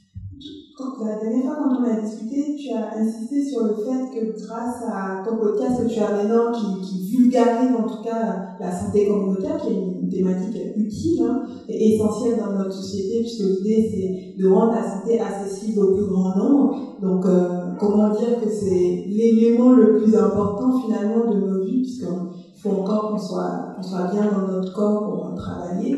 La 1.07 1.19
dernière 1.21 1.45
fois, 1.45 1.57
quand 1.63 1.81
on 1.81 1.85
a 1.85 2.01
discuté, 2.01 2.57
tu 2.57 2.73
as 2.73 2.99
insisté 2.99 3.45
sur 3.45 3.65
le 3.65 3.75
fait 3.77 4.11
que 4.13 4.45
grâce 4.45 4.83
à 4.89 5.23
ton 5.25 5.37
podcast, 5.37 5.83
tu 5.89 6.01
as 6.01 6.11
maintenant 6.11 6.53
qui, 6.53 7.07
vulgarise 7.17 7.71
en 7.79 7.85
tout 7.85 8.03
cas 8.03 8.57
la 8.61 8.71
santé 8.71 9.07
communautaire, 9.07 9.57
qui 9.59 9.69
est 9.69 9.77
une 9.77 10.09
thématique 10.09 10.57
utile 10.77 11.23
hein, 11.23 11.43
et 11.69 11.95
essentielle 11.95 12.39
dans 12.39 12.53
notre 12.53 12.73
société, 12.73 13.21
puisque 13.21 13.45
l'idée 13.45 13.89
c'est 13.91 14.43
de 14.43 14.49
rendre 14.49 14.73
la 14.73 14.83
santé 14.83 15.21
accessible 15.21 15.81
au 15.81 15.95
plus 15.95 16.07
grand 16.07 16.37
nombre. 16.37 16.99
Donc, 17.01 17.25
euh, 17.25 17.73
comment 17.79 18.11
dire 18.11 18.41
que 18.43 18.51
c'est 18.51 19.05
l'élément 19.07 19.73
le 19.73 19.97
plus 19.97 20.15
important 20.17 20.81
finalement 20.81 21.31
de 21.31 21.39
nos 21.39 21.65
vies, 21.65 21.83
puisqu'il 21.83 22.61
faut 22.61 22.81
encore 22.81 23.13
qu'on 23.13 23.19
soit, 23.19 23.77
soit 23.81 24.11
bien 24.13 24.31
dans 24.31 24.53
notre 24.53 24.75
corps 24.75 25.05
pour 25.05 25.35
travailler. 25.37 25.97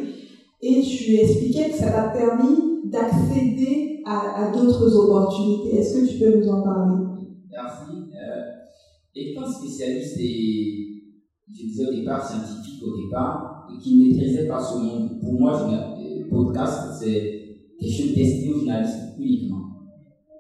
Et 0.61 0.83
tu 0.83 1.15
expliquais 1.15 1.71
que 1.71 1.77
ça 1.77 1.91
t'a 1.91 2.03
permis 2.09 2.78
d'accéder 2.91 4.03
à, 4.07 4.51
d'autres 4.53 4.95
opportunités. 4.97 5.77
Est-ce 5.77 6.01
que 6.01 6.07
tu 6.07 6.19
peux 6.19 6.39
nous 6.39 6.49
en 6.49 6.63
parler? 6.63 7.05
Merci. 7.51 7.93
Euh, 8.13 8.43
étant 9.15 9.51
spécialiste 9.51 10.17
et, 10.21 10.89
je 11.51 11.63
disais 11.63 11.87
au 11.87 11.95
départ, 11.95 12.25
scientifique 12.25 12.83
au 12.83 13.05
départ, 13.05 13.69
et 13.73 13.83
qui 13.83 13.97
ne 13.97 14.09
maîtrisait 14.09 14.47
pas 14.47 14.63
ce 14.63 14.79
monde, 14.79 15.21
pour 15.21 15.33
moi, 15.35 15.69
le 15.99 16.29
podcast, 16.29 16.99
c'est 17.01 17.39
quelque 17.81 17.93
chose 17.93 18.15
destiné 18.15 18.53
aux 18.53 18.59
journalistes 18.59 19.15
uniquement. 19.19 19.65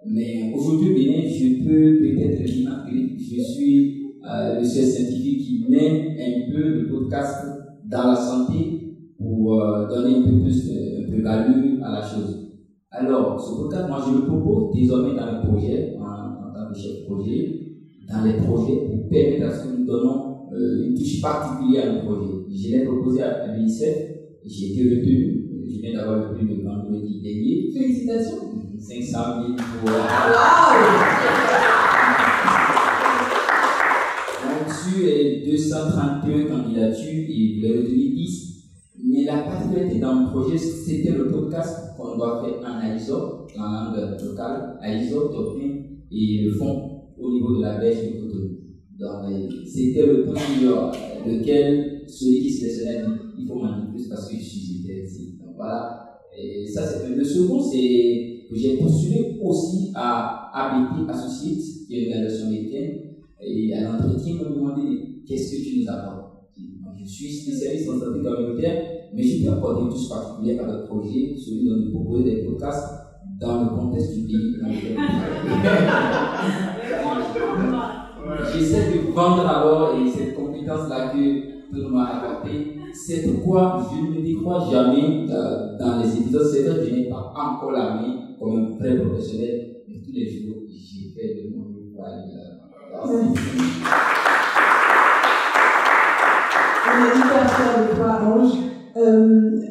Mais 0.07 0.53
aujourd'hui, 0.55 0.95
Bénin, 0.95 1.29
je 1.29 1.65
peux 1.65 1.99
peut-être 1.99 2.43
dire 2.45 2.85
que 2.87 3.19
je 3.19 3.43
suis 3.43 4.15
euh, 4.29 4.61
le 4.61 4.65
seul 4.65 4.85
scientifique 4.85 5.41
qui 5.41 5.67
met 5.69 6.17
un 6.19 6.53
peu 6.53 6.83
le 6.83 6.89
podcast 6.89 7.47
dans 7.87 8.09
la 8.09 8.17
santé 8.17 8.88
pour 9.49 9.63
euh, 9.63 9.89
donner 9.89 10.17
un 10.17 10.23
peu 10.25 10.43
plus 10.43 10.67
de, 10.67 11.17
de 11.17 11.23
valeur 11.23 11.57
à 11.83 11.93
la 11.93 12.03
chose. 12.03 12.51
Alors, 12.91 13.41
ce 13.41 13.63
podcast, 13.63 13.89
moi, 13.89 14.05
je 14.07 14.19
le 14.19 14.27
propose 14.27 14.77
désormais 14.77 15.19
dans 15.19 15.25
le 15.25 15.49
projet, 15.49 15.97
en, 15.99 16.53
tant 16.53 16.71
que 16.71 16.79
chef 16.79 17.01
de 17.01 17.07
projet, 17.07 17.61
dans 18.07 18.25
les 18.25 18.35
projets 18.35 18.77
pour 18.77 19.09
permettre 19.09 19.47
à 19.47 19.51
ce 19.51 19.65
que 19.65 19.79
nous 19.79 19.87
donnons 19.87 20.49
euh, 20.53 20.85
une 20.85 20.95
touche 20.95 21.23
particulière 21.23 21.89
à 21.89 21.95
nos 21.95 22.01
projets. 22.03 22.35
Je 22.51 22.77
l'ai 22.77 22.85
proposé 22.85 23.23
à, 23.23 23.45
à 23.45 23.57
l'UNICEF, 23.57 23.97
j'ai 24.45 24.73
été 24.73 24.97
retenu, 24.97 25.65
je 25.67 25.81
viens 25.81 25.95
d'avoir 25.95 26.19
le 26.19 26.35
prix 26.35 26.45
de 26.47 26.63
vendredi 26.63 27.21
dernier. 27.23 27.71
Félicitations 27.73 28.37
500 28.79 29.19
000 29.47 29.57
pour. 29.57 29.91
On 34.45 34.69
reçu 34.69 35.43
231 35.47 36.45
candidatures 36.45 37.25
et 37.29 37.59
vous 37.59 37.65
avez 37.65 37.79
retenu 37.79 37.98
10. 37.98 37.98
Mais 37.98 37.98
la 39.39 39.45
particularité 39.45 39.99
dans 40.01 40.21
le 40.21 40.31
projet, 40.31 40.59
c'était 40.59 41.13
le 41.13 41.29
podcast 41.31 41.97
qu'on 41.97 42.17
doit 42.17 42.43
faire 42.45 42.61
en 42.69 42.95
AISO, 42.95 43.47
en 43.59 43.93
langue 43.95 44.21
locale, 44.21 44.79
AISO, 44.83 45.29
Topin 45.29 45.83
et 46.11 46.43
le 46.45 46.53
fond 46.53 47.03
au 47.19 47.33
niveau 47.33 47.57
de 47.57 47.63
la 47.63 47.79
berge 47.79 48.03
de 48.03 48.21
Cotonou. 48.21 48.49
Donc, 48.99 49.53
c'était 49.65 50.07
le 50.07 50.25
point 50.25 50.35
lequel 51.27 52.03
celui 52.09 52.41
qui 52.43 52.51
se 52.51 52.65
laissait 52.65 53.05
il 53.39 53.47
faut 53.47 53.55
m'en 53.55 53.77
dire 53.77 53.91
plus 53.95 54.09
parce 54.09 54.29
que 54.29 54.37
je 54.37 54.43
suis 54.43 54.59
ici. 54.59 55.39
Donc 55.41 55.55
voilà. 55.57 56.05
Ça, 56.73 56.83
c'est 56.85 57.15
le 57.15 57.25
second, 57.25 57.61
c'est 57.63 58.45
que 58.51 58.57
j'ai 58.57 58.77
postulé 58.77 59.39
aussi 59.43 59.93
à 59.95 60.51
ABT 60.53 61.09
Associates, 61.09 61.87
qui 61.87 61.95
est 61.95 62.07
une 62.07 62.13
organisation 62.15 62.47
américaine, 62.49 62.91
et 63.41 63.75
à 63.75 63.93
l'entretien, 63.93 64.35
ils 64.35 64.45
m'ont 64.45 64.55
demandé 64.55 64.83
qu'est-ce 65.27 65.57
que 65.57 65.63
tu 65.63 65.81
nous 65.81 65.91
apportes? 65.91 66.25
Je 66.97 67.05
suis 67.05 67.33
spécialiste 67.33 67.89
en 67.89 68.01
santé 68.01 68.21
communautaire, 68.23 68.98
mais 69.15 69.23
je 69.23 69.45
peux 69.45 69.53
apporter 69.53 69.83
une 69.83 69.89
touche 69.89 70.09
particulière 70.09 70.65
à 70.65 70.67
notre 70.67 70.87
projet, 70.87 71.35
celui 71.37 71.69
dont 71.69 71.77
nous 71.77 71.91
proposons 71.93 72.25
des 72.25 72.45
podcasts 72.45 72.99
dans 73.41 73.63
le 73.63 73.69
contexte 73.69 74.15
du 74.15 74.27
pays 74.27 74.57
dans 74.61 74.69
lequel 74.69 74.97
J'essaie 78.53 78.93
de 78.93 79.13
vendre 79.13 79.47
alors 79.47 79.97
et 79.99 80.09
cette 80.09 80.35
compétence-là 80.35 81.09
que 81.09 81.49
tout 81.71 81.89
m'a 81.89 82.07
apporté. 82.07 82.77
C'est 82.93 83.23
pourquoi 83.23 83.87
je 83.91 83.97
ne 84.03 84.17
me 84.17 84.23
décrois 84.23 84.69
jamais 84.71 85.27
euh, 85.31 85.79
dans 85.79 85.99
les 86.01 86.19
épisodes. 86.19 86.47
C'est 86.51 86.63
vrai 86.65 86.79
que 86.79 86.85
je 86.87 86.95
n'ai 86.95 87.09
pas 87.09 87.33
encore 87.35 87.73
la 87.73 87.95
main 87.95 88.15
comme 88.39 88.57
un 88.57 88.77
vrai 88.79 88.97
professionnel, 88.99 89.83
mais 89.89 90.01
tous 90.05 90.13
les 90.13 90.27
jours, 90.27 90.57
j'ai 90.69 91.11
fait 91.11 91.35
de 91.35 91.51
mon 91.55 91.65
mieux 91.69 91.93
pour 91.95 92.05
aller 92.05 92.33
là. 92.35 92.43
On 96.91 97.05
est 97.05 97.17
hyper 97.17 97.51
fiers 97.51 97.83
de 97.83 97.97
toi, 97.97 98.11
Ange. 98.25 98.68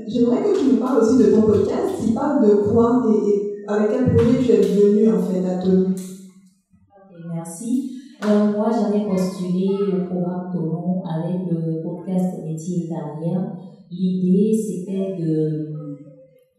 J'aimerais 0.07 0.43
que 0.43 0.59
tu 0.59 0.65
nous 0.71 0.77
parles 0.77 1.03
aussi 1.03 1.17
de 1.17 1.31
ton 1.31 1.41
podcast. 1.41 1.95
Il 2.07 2.13
parle 2.13 2.47
de 2.47 2.55
quoi 2.55 3.03
et, 3.11 3.63
avec 3.67 3.91
quel 3.91 4.15
projet 4.15 4.41
tu 4.43 4.51
es 4.51 4.61
venu 4.61 5.11
en 5.13 5.21
fait 5.21 5.45
à 5.45 5.57
te. 5.57 5.69
Ok, 5.69 7.17
merci. 7.33 7.91
Euh, 8.25 8.51
moi, 8.51 8.69
j'avais 8.71 9.05
postulé 9.05 9.67
au 9.93 10.05
programme 10.05 10.51
Tonon 10.53 11.03
avec 11.03 11.41
le 11.51 11.83
podcast 11.83 12.43
Métier 12.43 12.87
et. 12.87 13.51
L'idée, 13.91 14.53
c'était 14.53 15.17
de, 15.21 15.69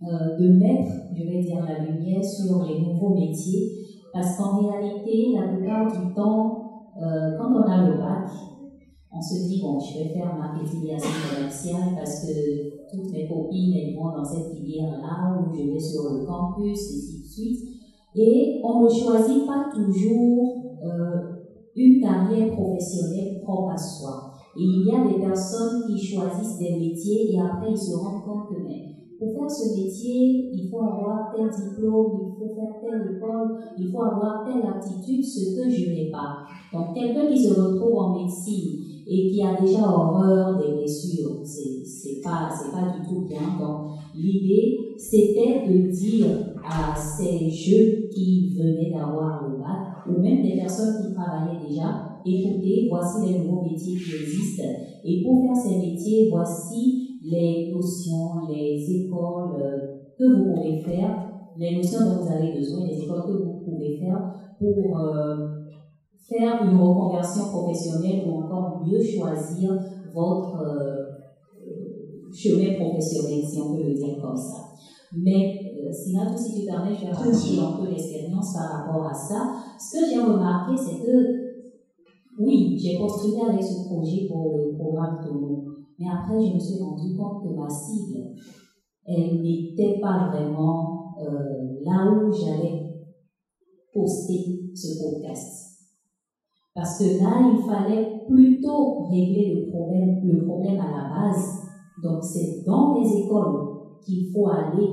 euh, 0.02 0.38
de 0.38 0.48
mettre, 0.58 0.92
je 1.16 1.24
vais 1.24 1.42
dire, 1.42 1.64
la 1.64 1.84
lumière 1.84 2.24
sur 2.24 2.64
les 2.64 2.80
nouveaux 2.80 3.14
métiers. 3.14 3.72
Parce 4.12 4.36
qu'en 4.36 4.58
réalité, 4.58 5.34
la 5.34 5.48
plupart 5.48 5.86
du 5.86 6.14
temps, 6.14 6.58
euh, 7.00 7.36
quand 7.38 7.52
on 7.52 7.62
a 7.62 7.88
le 7.88 7.98
bac, 7.98 8.30
on 9.12 9.20
se 9.20 9.48
dit, 9.48 9.60
bon, 9.60 9.78
je 9.80 9.98
vais 9.98 10.08
faire 10.14 10.36
marketing 10.36 10.84
et 10.84 11.34
commercial 11.34 11.94
parce 11.96 12.26
que 12.26 12.67
toutes 12.90 13.12
mes 13.12 13.28
copines, 13.28 13.74
elles 13.74 13.96
vont 13.96 14.16
dans 14.16 14.24
cette 14.24 14.54
filière-là, 14.54 15.40
ou 15.40 15.54
je 15.54 15.72
vais 15.72 15.78
sur 15.78 16.12
le 16.12 16.26
campus, 16.26 16.78
et 16.78 16.94
ainsi 16.94 17.20
de 17.20 17.26
suite. 17.26 17.68
Et 18.14 18.60
on 18.64 18.84
ne 18.84 18.88
choisit 18.88 19.46
pas 19.46 19.70
toujours 19.72 20.78
euh, 20.84 21.38
une 21.76 22.00
carrière 22.00 22.52
professionnelle 22.52 23.40
propre 23.42 23.72
à 23.72 23.76
soi. 23.76 24.32
Et 24.56 24.62
il 24.62 24.86
y 24.86 24.90
a 24.90 25.06
des 25.06 25.20
personnes 25.20 25.84
qui 25.86 25.98
choisissent 25.98 26.58
des 26.58 26.78
métiers 26.80 27.32
et 27.32 27.40
après 27.40 27.70
ils 27.70 27.78
se 27.78 27.94
rendent 27.94 28.24
compte 28.24 28.48
que 28.48 28.60
mais, 28.66 28.96
pour 29.18 29.32
faire 29.32 29.50
ce 29.50 29.76
métier, 29.76 30.50
il 30.52 30.68
faut 30.70 30.80
avoir 30.80 31.32
tel 31.34 31.48
diplôme, 31.48 32.20
il 32.22 32.38
faut 32.38 32.54
faire 32.54 32.80
telle 32.80 33.16
école, 33.16 33.58
il 33.78 33.90
faut 33.90 34.02
avoir 34.02 34.44
telle 34.44 34.62
aptitude, 34.66 35.24
ce 35.24 35.56
que 35.56 35.68
je 35.68 35.90
n'ai 35.90 36.10
pas. 36.10 36.38
Donc 36.72 36.94
quelqu'un 36.94 37.26
qui 37.26 37.38
se 37.38 37.60
retrouve 37.60 37.98
en 37.98 38.18
médecine 38.20 38.97
et 39.08 39.30
qui 39.30 39.42
a 39.42 39.58
déjà 39.60 39.88
horreur 39.88 40.58
des 40.58 40.76
blessures, 40.76 41.40
c'est 41.42 41.84
c'est 41.84 42.20
pas 42.22 42.50
pas 42.72 42.92
du 42.98 43.08
tout 43.08 43.26
bien. 43.26 43.40
Donc 43.58 43.92
l'idée 44.14 44.78
c'était 44.98 45.66
de 45.68 45.90
dire 45.90 46.26
à 46.62 46.94
ces 46.94 47.48
jeunes 47.48 48.08
qui 48.10 48.54
venaient 48.58 48.90
d'avoir 48.90 49.48
le 49.48 49.58
bac 49.58 50.06
ou 50.08 50.20
même 50.20 50.42
des 50.42 50.56
personnes 50.56 51.06
qui 51.06 51.14
travaillaient 51.14 51.66
déjà, 51.68 52.20
écoutez, 52.26 52.88
voici 52.90 53.26
les 53.26 53.38
nouveaux 53.38 53.62
métiers 53.62 53.96
qui 53.96 54.22
existent 54.22 54.64
et 55.04 55.22
pour 55.22 55.42
faire 55.42 55.56
ces 55.56 55.78
métiers, 55.78 56.28
voici 56.30 57.20
les 57.24 57.72
notions, 57.72 58.48
les 58.50 59.04
écoles 59.04 59.98
que 60.18 60.24
vous 60.24 60.54
pouvez 60.54 60.78
faire, 60.78 61.30
les 61.56 61.76
notions 61.76 62.00
dont 62.00 62.22
vous 62.22 62.32
avez 62.32 62.58
besoin, 62.58 62.86
les 62.86 63.00
écoles 63.02 63.22
que 63.26 63.42
vous 63.42 63.60
pouvez 63.64 63.96
faire 63.96 64.34
pour 64.58 64.98
euh, 64.98 65.57
faire 66.28 66.64
une 66.64 66.76
reconversion 66.76 67.44
professionnelle 67.48 68.28
ou 68.28 68.42
encore 68.42 68.82
mieux 68.86 69.02
choisir 69.02 69.78
votre 70.14 70.60
euh, 70.60 71.06
chemin 72.32 72.74
professionnel, 72.78 73.44
si 73.44 73.60
on 73.60 73.74
peut 73.74 73.82
le 73.82 73.94
dire 73.94 74.20
comme 74.20 74.36
ça. 74.36 74.68
Mais 75.16 75.58
euh, 75.78 75.90
sinon, 75.90 76.36
si 76.36 76.60
tu 76.60 76.66
permets, 76.66 76.94
je 76.94 77.06
vais 77.06 77.12
raconter 77.12 77.58
un 77.60 77.78
peu 77.78 77.90
l'expérience 77.90 78.54
par 78.54 78.70
rapport 78.70 79.06
à 79.06 79.14
ça. 79.14 79.54
Ce 79.78 79.98
que 79.98 80.10
j'ai 80.10 80.20
remarqué, 80.20 80.76
c'est 80.76 81.04
que 81.04 81.48
oui, 82.38 82.78
j'ai 82.78 82.98
postulé 82.98 83.40
avec 83.48 83.62
ce 83.62 83.88
projet 83.88 84.28
pour 84.28 84.58
le 84.58 84.76
programme 84.76 85.18
Tono. 85.24 85.64
Mais 85.98 86.06
après, 86.06 86.40
je 86.40 86.54
me 86.54 86.58
suis 86.58 86.80
rendu 86.80 87.16
compte 87.16 87.42
que 87.42 87.54
ma 87.54 87.68
cible, 87.68 88.34
elle 89.04 89.40
n'était 89.40 89.98
pas 90.00 90.30
vraiment 90.30 91.14
euh, 91.20 91.80
là 91.84 92.12
où 92.12 92.30
j'allais 92.30 92.92
poster 93.92 94.70
ce 94.74 95.02
podcast. 95.02 95.57
Parce 96.78 96.96
que 97.00 97.20
là, 97.20 97.42
il 97.42 97.60
fallait 97.68 98.22
plutôt 98.28 99.08
régler 99.10 99.52
le 99.66 99.72
problème, 99.72 100.20
le 100.22 100.44
problème 100.46 100.78
à 100.78 100.86
la 100.86 101.08
base. 101.12 101.62
Donc, 102.00 102.22
c'est 102.22 102.62
dans 102.64 102.94
les 102.94 103.24
écoles 103.24 103.66
qu'il 104.06 104.30
faut 104.32 104.46
aller 104.46 104.86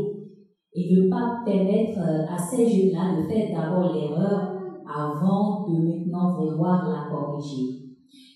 et 0.74 0.96
ne 0.96 1.08
pas 1.12 1.44
permettre 1.46 2.00
à 2.00 2.40
ces 2.40 2.68
jeunes-là 2.68 3.22
de 3.22 3.28
faire 3.28 3.56
d'abord 3.56 3.94
l'erreur 3.94 4.56
avant 4.84 5.68
de 5.70 5.78
maintenant 5.78 6.36
vouloir 6.36 6.90
la 6.90 7.16
corriger. 7.16 7.84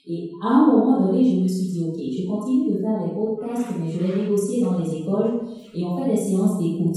Et 0.06 0.30
à 0.44 0.48
un 0.48 0.68
moment 0.68 1.08
donné, 1.08 1.24
je 1.24 1.42
me 1.42 1.48
suis 1.48 1.72
dit, 1.72 1.84
OK, 1.90 1.98
je 1.98 2.30
continue 2.30 2.72
de 2.72 2.78
faire 2.78 3.04
les 3.04 3.16
podcasts, 3.16 3.80
mais 3.82 3.90
je 3.90 3.98
vais 3.98 4.22
négocier 4.22 4.64
dans 4.64 4.78
les 4.78 4.96
écoles 4.96 5.42
et 5.74 5.84
on 5.84 5.98
fait 5.98 6.12
des 6.12 6.16
séances 6.16 6.60
d'écoute. 6.60 6.96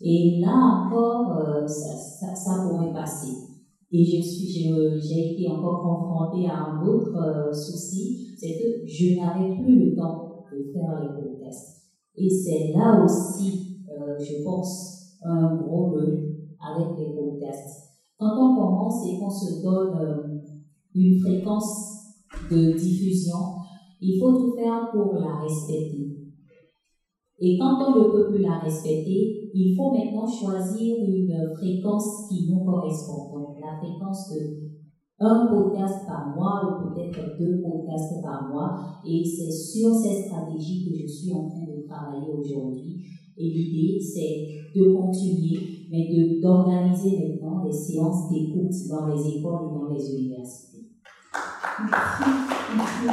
Et 0.00 0.40
là 0.40 0.86
encore, 0.86 1.36
euh, 1.36 1.66
ça, 1.66 1.94
ça, 1.94 2.34
ça, 2.34 2.66
pourrait 2.66 2.90
passer. 2.90 3.49
Et 3.92 4.04
je 4.04 4.22
suis, 4.22 4.72
j'ai 5.00 5.32
été 5.32 5.48
encore 5.48 5.82
confrontée 5.82 6.46
à 6.48 6.64
un 6.64 6.86
autre 6.86 7.16
euh, 7.16 7.52
souci, 7.52 8.28
c'est 8.38 8.56
que 8.56 8.86
je 8.86 9.16
n'avais 9.16 9.56
plus 9.56 9.90
le 9.90 9.96
temps 9.96 10.44
de 10.52 10.72
faire 10.72 11.00
les 11.00 11.22
podcasts. 11.22 11.82
Et 12.16 12.28
c'est 12.30 12.72
là 12.72 13.04
aussi, 13.04 13.78
euh, 13.90 14.16
je 14.18 14.44
pense, 14.44 15.16
un 15.22 15.56
gros 15.56 15.96
nœud 15.96 16.36
avec 16.60 16.98
les 16.98 17.14
podcasts. 17.14 17.90
Quand 18.18 18.36
on 18.38 18.54
commence 18.54 19.06
et 19.08 19.18
qu'on 19.18 19.30
se 19.30 19.62
donne 19.62 20.42
une 20.94 21.18
fréquence 21.18 22.14
de 22.50 22.72
diffusion, 22.72 23.38
il 24.00 24.20
faut 24.20 24.32
tout 24.32 24.54
faire 24.54 24.90
pour 24.92 25.14
la 25.14 25.40
respecter. 25.40 26.19
Et 27.40 27.58
quand 27.58 27.78
on 27.88 27.98
ne 27.98 28.04
peut 28.10 28.30
plus 28.30 28.42
la 28.42 28.58
respecter, 28.58 29.50
il 29.54 29.74
faut 29.74 29.92
maintenant 29.92 30.26
choisir 30.26 30.96
une 30.98 31.54
fréquence 31.56 32.28
qui 32.28 32.50
nous 32.50 32.64
correspond. 32.64 33.56
La 33.60 33.78
fréquence 33.78 34.30
de 34.30 34.70
un 35.22 35.46
podcast 35.48 36.06
par 36.06 36.34
mois 36.34 36.62
ou 36.64 36.88
peut-être 36.88 37.38
deux 37.38 37.60
podcasts 37.60 38.22
par 38.22 38.48
mois. 38.48 38.74
Et 39.06 39.22
c'est 39.24 39.52
sur 39.52 39.94
cette 39.94 40.26
stratégie 40.26 40.86
que 40.86 40.96
je 40.96 41.06
suis 41.06 41.32
en 41.34 41.46
train 41.46 41.66
de 41.66 41.86
travailler 41.86 42.32
aujourd'hui. 42.32 43.04
Et 43.36 43.44
l'idée, 43.44 44.00
c'est 44.00 44.78
de 44.78 44.94
continuer, 44.94 45.58
mais 45.90 46.40
d'organiser 46.40 47.18
maintenant 47.18 47.64
des 47.64 47.72
séances 47.72 48.30
d'écoute 48.30 48.72
dans 48.88 49.06
les 49.08 49.36
écoles 49.36 49.70
et 49.70 49.74
dans 49.74 49.88
les 49.92 50.14
universités. 50.14 50.88
Merci. 52.76 53.06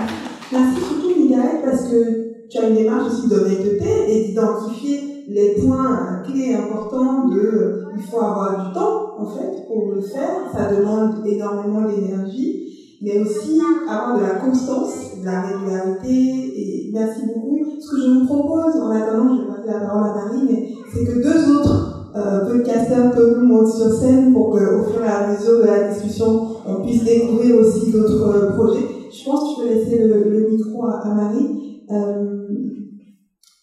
Merci 0.52 0.82
surtout, 0.82 1.17
Parce 1.64 1.84
que 1.90 2.50
tu 2.50 2.58
as 2.58 2.70
une 2.70 2.76
démarche 2.76 3.08
aussi 3.08 3.28
d'honnêteté 3.28 3.86
et 4.08 4.28
d'identifier 4.28 5.26
les 5.28 5.56
points 5.56 6.22
clés 6.26 6.56
importants 6.56 7.28
de 7.28 7.84
il 7.98 8.04
faut 8.04 8.20
avoir 8.20 8.66
du 8.66 8.74
temps 8.74 9.16
en 9.18 9.26
fait 9.26 9.66
pour 9.68 9.92
le 9.92 10.02
faire, 10.02 10.50
ça 10.54 10.74
demande 10.74 11.26
énormément 11.26 11.82
d'énergie, 11.82 12.98
mais 13.02 13.20
aussi 13.20 13.60
avoir 13.90 14.18
de 14.18 14.24
la 14.24 14.36
constance, 14.36 15.20
de 15.20 15.26
la 15.26 15.42
régularité 15.42 16.10
et 16.10 16.90
merci 16.94 17.22
beaucoup. 17.26 17.58
Ce 17.80 17.92
que 17.92 18.02
je 18.02 18.10
vous 18.10 18.26
propose 18.26 18.76
en 18.78 18.92
attendant, 18.92 19.36
je 19.36 19.42
vais 19.42 19.48
passer 19.48 19.68
la 19.68 19.86
parole 19.86 20.10
à 20.10 20.14
Marie, 20.14 20.48
mais 20.50 20.70
c'est 20.94 21.06
que 21.06 21.22
deux 21.22 21.58
autres 21.58 22.12
euh, 22.16 22.46
podcasteurs 22.46 23.14
que 23.14 23.38
nous 23.38 23.46
montent 23.46 23.72
sur 23.72 23.92
scène 23.94 24.34
pour 24.34 24.52
qu'au 24.52 24.84
fur 24.92 25.04
et 25.04 25.08
à 25.08 25.28
mesure 25.28 25.60
de 25.60 25.68
la 25.68 25.90
discussion, 25.90 26.42
on 26.66 26.82
puisse 26.82 27.04
découvrir 27.04 27.58
aussi 27.58 27.92
d'autres 27.92 28.36
euh, 28.36 28.52
projets. 28.56 28.97
Je 29.10 29.26
pense 29.26 29.56
que 29.56 29.64
je 29.64 29.68
vais 29.68 29.76
laisser 29.76 30.08
le, 30.08 30.50
micro 30.50 30.86
à, 30.86 31.14
Marie. 31.14 31.84
Euh, 31.90 32.48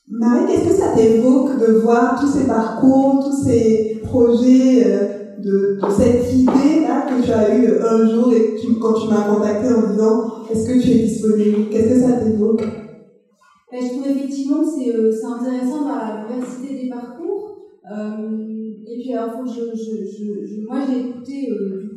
Marie, 0.09 0.47
qu'est-ce 0.47 0.69
que 0.69 0.75
ça 0.75 0.95
t'évoque 0.95 1.59
de 1.59 1.73
voir 1.79 2.21
tous 2.21 2.29
ces 2.29 2.47
parcours, 2.47 3.25
tous 3.25 3.45
ces 3.45 4.01
projets, 4.05 4.85
euh, 4.87 5.15
de, 5.43 5.79
cette 5.91 6.33
idée-là 6.33 7.07
que 7.09 7.25
tu 7.25 7.33
as 7.33 7.57
eu 7.57 7.79
un 7.81 8.09
jour 8.09 8.33
et 8.33 8.55
quand 8.81 8.95
tu 8.95 9.09
m'as 9.09 9.35
contacté 9.35 9.69
en 9.69 9.91
disant 9.91 10.45
est-ce 10.51 10.69
que 10.69 10.83
tu 10.83 10.91
es 10.91 11.03
disponible? 11.05 11.69
Qu'est-ce 11.71 11.95
que 11.95 12.01
ça 12.01 12.13
t'évoque? 12.13 12.63
Ben, 13.71 13.81
Je 13.83 13.89
trouve 13.89 14.07
effectivement 14.09 14.61
que 14.61 14.69
c'est 14.69 14.95
euh, 14.95 15.13
intéressant 15.37 15.83
dans 15.83 15.97
la 15.97 16.27
diversité 16.29 16.83
des 16.83 16.89
parcours. 16.89 17.59
Euh, 17.91 18.73
et 18.87 19.01
puis 19.01 19.13
alors, 19.13 19.45
je, 19.47 19.77
je, 19.77 20.05
je, 20.05 20.67
moi 20.67 20.79
j'ai 20.89 21.09
écouté 21.09 21.51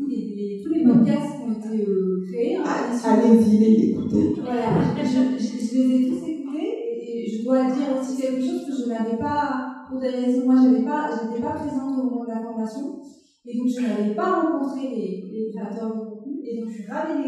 coup 0.07 0.09
les, 0.09 0.35
les, 0.35 0.61
tous 0.63 0.73
les 0.73 0.83
podcasts 0.83 1.37
qui 1.37 1.43
ont 1.43 1.53
été 1.53 1.85
euh, 1.87 2.23
créés. 2.27 2.55
Hein, 2.55 2.63
Allez-y, 3.03 3.57
les 3.57 3.89
écouter. 3.89 4.33
Voilà, 4.41 4.79
je, 4.97 5.03
je, 5.03 5.77
les 5.77 5.95
ai 5.95 6.09
tous 6.09 6.27
écoutés 6.27 6.69
et 7.01 7.27
je 7.27 7.43
dois 7.43 7.65
dire 7.65 7.97
aussi 7.99 8.21
quelque 8.21 8.41
chose 8.41 8.65
que 8.65 8.73
je 8.73 8.89
n'avais 8.89 9.17
pas, 9.17 9.85
pour 9.89 9.99
des 9.99 10.09
raisons, 10.09 10.45
moi 10.45 10.55
j'avais 10.61 10.83
pas, 10.83 11.09
j'étais 11.11 11.41
pas 11.41 11.51
présente 11.51 11.99
au 11.99 12.03
moment 12.03 12.23
de 12.23 12.29
la 12.29 12.41
formation 12.41 12.99
et 13.45 13.57
donc 13.57 13.67
je 13.67 13.81
n'avais 13.81 14.15
pas 14.15 14.41
rencontré 14.41 14.89
les, 14.89 15.29
les 15.31 15.51
créateurs 15.53 15.95
de 15.95 16.01
contenu 16.01 16.39
et 16.43 16.59
donc 16.59 16.69
je 16.69 16.81
suis 16.81 16.91
ravie, 16.91 17.23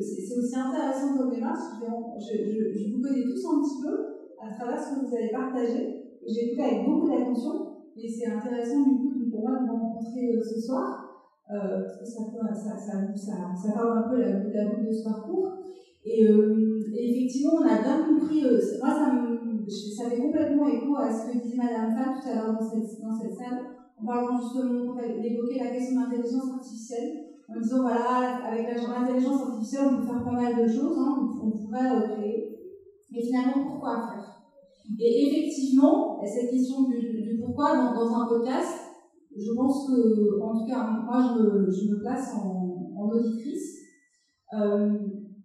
c'est 0.00 0.38
aussi 0.38 0.56
intéressant 0.56 1.18
comme 1.18 1.30
démarche, 1.30 1.76
je, 2.18 2.36
je, 2.36 2.78
je, 2.78 2.94
vous 2.94 3.02
connais 3.02 3.24
tous 3.24 3.44
un 3.44 3.60
petit 3.60 3.82
peu 3.82 3.94
à 4.40 4.54
travers 4.54 4.80
ce 4.80 4.94
que 4.94 5.06
vous 5.06 5.14
avez 5.14 5.28
partagé, 5.28 6.00
j'ai 6.26 6.46
écouté 6.46 6.62
avec 6.62 6.86
beaucoup 6.86 7.08
d'attention 7.08 7.76
et 7.96 8.08
c'est 8.08 8.26
intéressant 8.32 8.80
du 8.80 8.96
coup 8.96 9.10
pour 9.30 9.40
moi 9.42 9.58
de 9.60 9.66
vous 9.66 9.76
rencontrer 9.76 10.36
euh, 10.36 10.42
ce 10.42 10.60
soir. 10.60 11.09
Euh, 11.52 11.82
parce 11.82 11.98
ça, 11.98 12.76
ça, 12.78 13.72
parle 13.74 13.98
un 13.98 14.08
peu 14.08 14.20
la, 14.20 14.28
la 14.28 14.64
de 14.64 14.92
ce 14.92 15.02
parcours. 15.02 15.48
Et, 16.04 16.26
euh, 16.28 16.80
et, 16.94 17.10
effectivement, 17.10 17.54
on 17.60 17.66
a 17.66 17.82
bien 17.82 18.04
compris, 18.06 18.44
euh, 18.44 18.58
moi 18.80 18.90
ça, 18.90 19.12
me, 19.12 19.68
ça 19.68 20.08
fait 20.08 20.20
complètement 20.20 20.68
écho 20.68 20.96
à 20.96 21.10
ce 21.10 21.32
que 21.32 21.42
disait 21.42 21.56
Madame 21.56 21.92
Fall 21.94 22.14
tout 22.14 22.28
à 22.28 22.34
l'heure 22.34 22.52
dans 22.54 22.70
cette, 22.70 23.00
dans 23.02 23.18
cette 23.20 23.34
salle, 23.34 23.66
en 24.00 24.06
parlant 24.06 24.40
justement 24.40 24.94
d'évoquer 24.94 25.58
la 25.58 25.70
question 25.70 25.96
de 25.96 26.00
l'intelligence 26.04 26.50
artificielle, 26.54 27.26
en 27.48 27.60
disant 27.60 27.82
voilà, 27.82 28.46
avec 28.46 28.66
l'intelligence 28.66 29.42
artificielle, 29.42 29.88
on 29.90 29.96
peut 29.98 30.06
faire 30.06 30.24
pas 30.24 30.32
mal 30.32 30.56
de 30.56 30.68
choses, 30.68 30.98
hein, 30.98 31.28
on, 31.42 31.50
pourrait 31.50 31.96
euh, 31.96 32.16
créer, 32.16 32.58
mais 33.12 33.22
finalement, 33.22 33.64
pourquoi 33.64 34.08
faire? 34.08 34.36
Et 34.98 35.26
effectivement, 35.28 36.18
cette 36.24 36.50
question 36.50 36.88
du, 36.88 37.22
du 37.22 37.38
pourquoi 37.44 37.76
dans, 37.76 37.94
dans, 37.94 38.14
un 38.14 38.26
podcast, 38.26 38.89
je 39.36 39.52
pense 39.54 39.88
que, 39.88 40.40
en 40.40 40.58
tout 40.58 40.66
cas, 40.66 40.90
moi 41.04 41.22
je 41.36 41.88
me, 41.88 42.00
place 42.00 42.34
en, 42.34 43.08
auditrice. 43.08 43.78
Euh, 44.52 44.90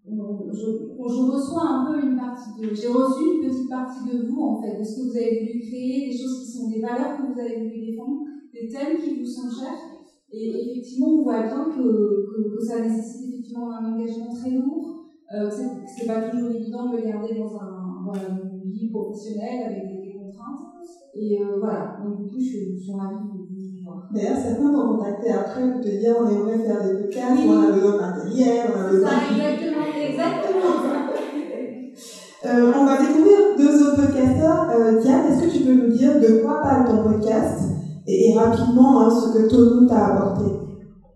je, 0.06 1.32
reçois 1.32 1.64
un 1.64 1.92
peu 1.92 2.06
une 2.06 2.18
partie 2.18 2.60
de. 2.60 2.74
J'ai 2.74 2.88
reçu 2.88 3.24
une 3.36 3.48
petite 3.48 3.70
partie 3.70 4.10
de 4.10 4.28
vous, 4.28 4.42
en 4.42 4.62
fait, 4.62 4.78
de 4.78 4.84
ce 4.84 4.96
que 4.96 5.10
vous 5.10 5.18
avez 5.18 5.40
voulu 5.40 5.60
créer, 5.60 6.10
des 6.10 6.18
choses 6.18 6.42
qui 6.42 6.52
sont 6.52 6.70
des 6.70 6.82
valeurs 6.82 7.18
que 7.18 7.34
vous 7.34 7.40
avez 7.40 7.58
voulu 7.58 7.86
défendre, 7.86 8.22
des 8.54 8.68
thèmes 8.68 8.98
qui 8.98 9.20
vous 9.20 9.26
sont 9.26 9.50
chers. 9.50 9.96
Et 10.32 10.50
effectivement, 10.50 11.20
on 11.20 11.24
voit 11.24 11.44
bien 11.44 11.66
que, 11.76 12.58
ça 12.60 12.82
nécessite 12.82 13.30
effectivement 13.30 13.72
un 13.72 13.94
engagement 13.94 14.34
très 14.34 14.52
lourd, 14.52 15.06
euh, 15.34 15.50
que 15.50 15.56
c'est 15.88 16.08
pas 16.08 16.30
toujours 16.30 16.52
évident 16.52 16.90
de 16.90 16.98
le 16.98 17.04
garder 17.04 17.36
dans 17.36 17.56
un, 17.58 18.04
voilà, 18.06 18.30
une 18.64 18.72
vie 18.72 18.90
professionnelle 18.90 19.95
contraintes. 20.26 20.66
Et 21.14 21.40
euh, 21.42 21.60
voilà, 21.60 21.98
donc 22.04 22.18
du 22.18 22.26
coup, 22.26 22.40
je, 22.40 22.76
je 22.76 22.82
suis 22.82 22.94
ravie 22.94 23.16
de 23.16 23.32
vous 23.32 23.46
D'ailleurs, 24.12 24.38
certains 24.38 24.72
t'ont 24.72 24.98
contacté 24.98 25.32
après 25.32 25.72
pour 25.72 25.82
te 25.82 25.90
dire 25.90 26.16
on 26.20 26.28
aimerait 26.28 26.60
faire 26.60 26.84
des 26.84 27.02
podcasts, 27.02 27.38
oui. 27.38 27.50
on 27.50 27.62
a 27.62 27.72
besoin 27.72 27.92
de 27.94 27.98
matériel, 27.98 28.68
on 28.74 28.80
a 28.80 28.90
besoin 28.90 29.10
ça, 29.10 29.16
exactement, 29.32 29.86
exactement 29.96 30.74
euh, 32.46 32.74
on 32.76 32.86
va 32.86 32.98
découvrir 32.98 33.38
deux 33.58 33.84
autres 33.84 34.06
podcasteurs. 34.06 34.70
Euh, 34.70 35.02
Diane, 35.02 35.26
est-ce 35.28 35.44
que 35.44 35.52
tu 35.52 35.64
peux 35.64 35.74
nous 35.74 35.96
dire 35.96 36.20
de 36.20 36.42
quoi 36.42 36.62
parle 36.62 36.88
ton 36.88 37.04
podcast 37.04 37.64
et, 38.08 38.32
et 38.32 38.38
rapidement 38.38 39.02
hein, 39.02 39.10
ce 39.10 39.38
que 39.38 39.50
Tonu 39.50 39.88
t'a 39.88 40.16
apporté? 40.16 40.52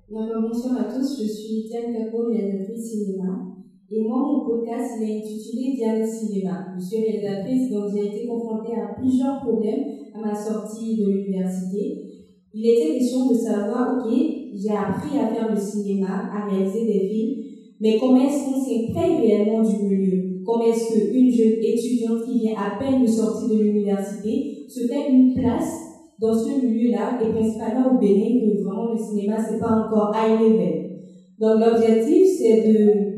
Bonsoir 0.10 0.80
à 0.80 0.84
tous, 0.84 1.22
je 1.22 1.28
suis 1.28 1.68
Diane 1.70 1.94
Capo, 1.94 2.28
réalisatrice 2.28 2.92
cinéma. 2.92 3.50
Et 3.92 4.02
moi, 4.04 4.20
mon 4.20 4.46
podcast, 4.46 5.00
il 5.02 5.10
est 5.10 5.18
intitulé 5.18 5.74
Diane 5.76 6.06
Cinéma. 6.06 6.68
Je 6.78 6.86
suis 6.86 7.04
réalisatrice, 7.04 7.72
donc 7.72 7.86
j'ai 7.92 8.06
été 8.06 8.28
confrontée 8.28 8.76
à 8.76 8.94
plusieurs 8.94 9.42
problèmes 9.42 9.84
à 10.14 10.28
ma 10.28 10.36
sortie 10.36 10.96
de 10.96 11.10
l'université. 11.10 12.04
Il 12.54 12.70
était 12.70 13.00
question 13.00 13.32
de 13.32 13.34
savoir, 13.34 13.98
ok, 13.98 14.14
j'ai 14.54 14.70
appris 14.70 15.18
à 15.18 15.34
faire 15.34 15.52
le 15.52 15.60
cinéma, 15.60 16.30
à 16.32 16.48
réaliser 16.48 16.86
des 16.86 17.08
films, 17.08 17.44
mais 17.82 17.98
comment 18.00 18.22
est-ce 18.22 18.46
qu'on 18.46 18.60
s'imprègne 18.60 19.22
réellement 19.22 19.64
du 19.64 19.84
milieu? 19.84 20.44
Comment 20.46 20.66
est-ce 20.66 20.94
qu'une 20.94 21.32
jeune 21.32 21.60
étudiante 21.60 22.26
qui 22.26 22.40
vient 22.40 22.58
à 22.58 22.78
peine 22.80 23.02
de 23.02 23.08
sortir 23.08 23.58
de 23.58 23.64
l'université 23.64 24.66
se 24.68 24.82
fait 24.88 25.10
une 25.10 25.34
place 25.34 25.74
dans 26.22 26.34
ce 26.34 26.64
milieu-là, 26.64 27.20
et 27.24 27.32
principalement 27.32 27.96
au 27.96 28.00
Bénin, 28.00 28.40
que 28.40 28.62
vraiment 28.62 28.92
le 28.94 29.00
cinéma, 29.00 29.38
c'est 29.40 29.60
pas 29.60 29.88
encore 29.88 30.14
high 30.14 30.40
level? 30.40 30.90
Donc 31.40 31.60
l'objectif, 31.60 32.26
c'est 32.38 32.68
de 32.68 33.09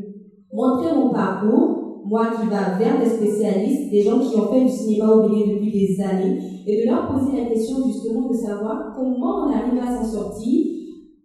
montrer 0.52 0.94
mon 0.94 1.10
parcours, 1.10 2.02
moi 2.04 2.26
qui 2.38 2.48
va 2.48 2.78
vers 2.78 3.00
des 3.00 3.08
spécialistes, 3.08 3.90
des 3.90 4.02
gens 4.02 4.18
qui 4.18 4.36
ont 4.36 4.52
fait 4.52 4.64
du 4.64 4.68
cinéma 4.68 5.12
au 5.12 5.22
Bénin 5.22 5.54
depuis 5.54 5.72
des 5.72 6.02
années, 6.02 6.38
et 6.66 6.82
de 6.82 6.90
leur 6.90 7.08
poser 7.08 7.40
la 7.40 7.48
question 7.48 7.76
justement 7.86 8.28
de 8.28 8.34
savoir 8.34 8.92
comment 8.96 9.46
on 9.46 9.52
arrive 9.52 9.80
à 9.82 9.96
s'en 9.96 10.04
sortir, 10.04 10.66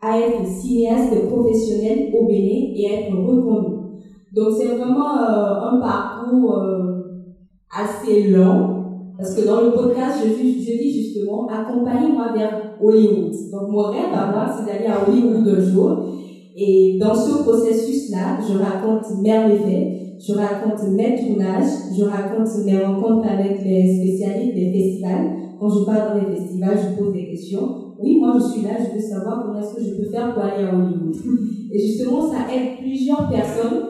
à 0.02 0.20
être 0.20 0.46
cinéaste 0.46 1.28
professionnel 1.28 2.13
au 2.18 2.28
Bénin 2.28 2.74
et 2.76 2.88
à 2.90 3.02
être 3.02 3.16
reconnu. 3.16 3.76
Donc 4.36 4.48
c'est 4.58 4.68
vraiment 4.68 5.18
euh, 5.18 5.72
un 5.72 5.80
parcours 5.80 6.60
euh, 6.60 7.02
assez 7.76 8.30
long, 8.30 8.76
parce 9.18 9.34
que 9.34 9.48
dans 9.48 9.62
le 9.62 9.72
podcast, 9.72 10.20
je, 10.24 10.30
je 10.30 10.78
dis 10.78 10.92
justement, 10.92 11.48
accompagnez-moi 11.48 12.34
vers 12.36 12.76
Hollywood. 12.82 13.32
Donc 13.52 13.70
mon 13.70 13.84
rêve 13.84 14.13
à 14.13 14.32
moi, 14.32 14.46
c'est 14.48 14.66
d'aller 14.72 14.86
à 14.86 15.08
Hollywood 15.08 15.48
un 15.48 15.60
jour. 15.60 15.98
Et 16.60 16.98
dans 17.00 17.13
ce 17.13 17.43
processus-là, 17.43 18.39
je 18.41 18.58
raconte 18.58 19.22
mes 19.22 19.48
méfaits, 19.48 20.17
je 20.20 20.34
raconte 20.34 20.89
mes 20.89 21.15
tournages, 21.15 21.70
je 21.96 22.04
raconte 22.04 22.48
mes 22.65 22.84
rencontres 22.84 23.28
avec 23.28 23.63
les 23.63 23.84
spécialistes 23.96 24.56
des 24.56 24.72
festivals. 24.72 25.36
Quand 25.60 25.70
je 25.70 25.86
pars 25.86 26.15
dans 26.15 26.28
les 26.28 26.36
festivals, 26.36 26.78
je 26.78 27.00
pose 27.00 27.13
des 27.13 27.28
questions. 27.28 27.93
Oui, 28.00 28.20
moi 28.20 28.34
je 28.39 28.52
suis 28.52 28.62
là, 28.63 28.72
je 28.80 28.96
veux 28.96 29.08
savoir 29.08 29.46
comment 29.46 29.60
est-ce 29.60 29.76
que 29.76 29.84
je 29.84 29.98
peux 29.98 30.10
faire 30.10 30.34
pour 30.34 30.43
aller 30.43 30.63
à 30.63 30.74
Hollywood. 30.74 31.15
Et 31.72 31.80
justement, 31.80 32.22
ça 32.28 32.52
aide 32.52 32.80
plusieurs 32.80 33.30
personnes 33.30 33.84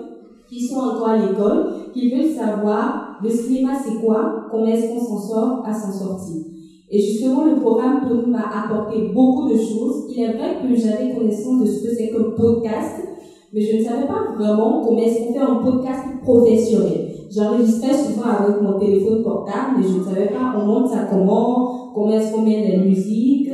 qui 0.50 0.68
sont 0.68 0.80
encore 0.80 1.08
à 1.08 1.18
l'école, 1.18 1.68
qui 1.94 2.12
veulent 2.12 2.32
savoir 2.32 3.18
le 3.24 3.30
cinéma 3.30 3.72
c'est 3.82 4.06
quoi, 4.06 4.46
comment 4.52 4.66
est-ce 4.66 4.90
qu'on 4.90 5.00
s'en 5.00 5.20
sort 5.20 5.64
à 5.66 5.74
s'en 5.74 5.92
sortir. 5.92 6.44
Et 6.90 7.00
justement, 7.00 7.46
le 7.46 7.56
programme 7.60 8.02
m'a 8.28 8.64
apporté 8.64 9.10
beaucoup 9.14 9.50
de 9.50 9.58
choses. 9.58 10.06
Il 10.10 10.24
est 10.24 10.34
vrai 10.34 10.58
que 10.62 10.76
j'avais 10.76 11.14
connaissance 11.14 11.62
de 11.62 11.66
ce 11.66 11.84
que 11.84 11.94
c'est 11.94 12.10
qu'un 12.10 12.32
podcast, 12.36 13.06
mais 13.54 13.62
je 13.62 13.78
ne 13.78 13.84
savais 13.84 14.08
pas 14.08 14.34
vraiment 14.38 14.82
comment 14.84 15.00
est-ce 15.00 15.20
qu'on 15.20 15.34
fait 15.34 15.40
un 15.40 15.56
podcast 15.56 16.04
professionnel. 16.24 17.08
J'enregistrais 17.30 17.94
souvent 17.94 18.30
avec 18.40 18.62
mon 18.62 18.80
téléphone 18.80 19.22
portable, 19.22 19.78
mais 19.78 19.84
je 19.84 20.00
ne 20.00 20.04
savais 20.04 20.28
pas 20.28 20.56
on 20.58 20.66
monte 20.66 20.90
ça 20.90 21.08
comment, 21.12 21.92
comment 21.94 22.12
est-ce 22.12 22.32
qu'on 22.32 22.42
met 22.42 22.66
des 22.66 22.78
musiques, 22.78 23.52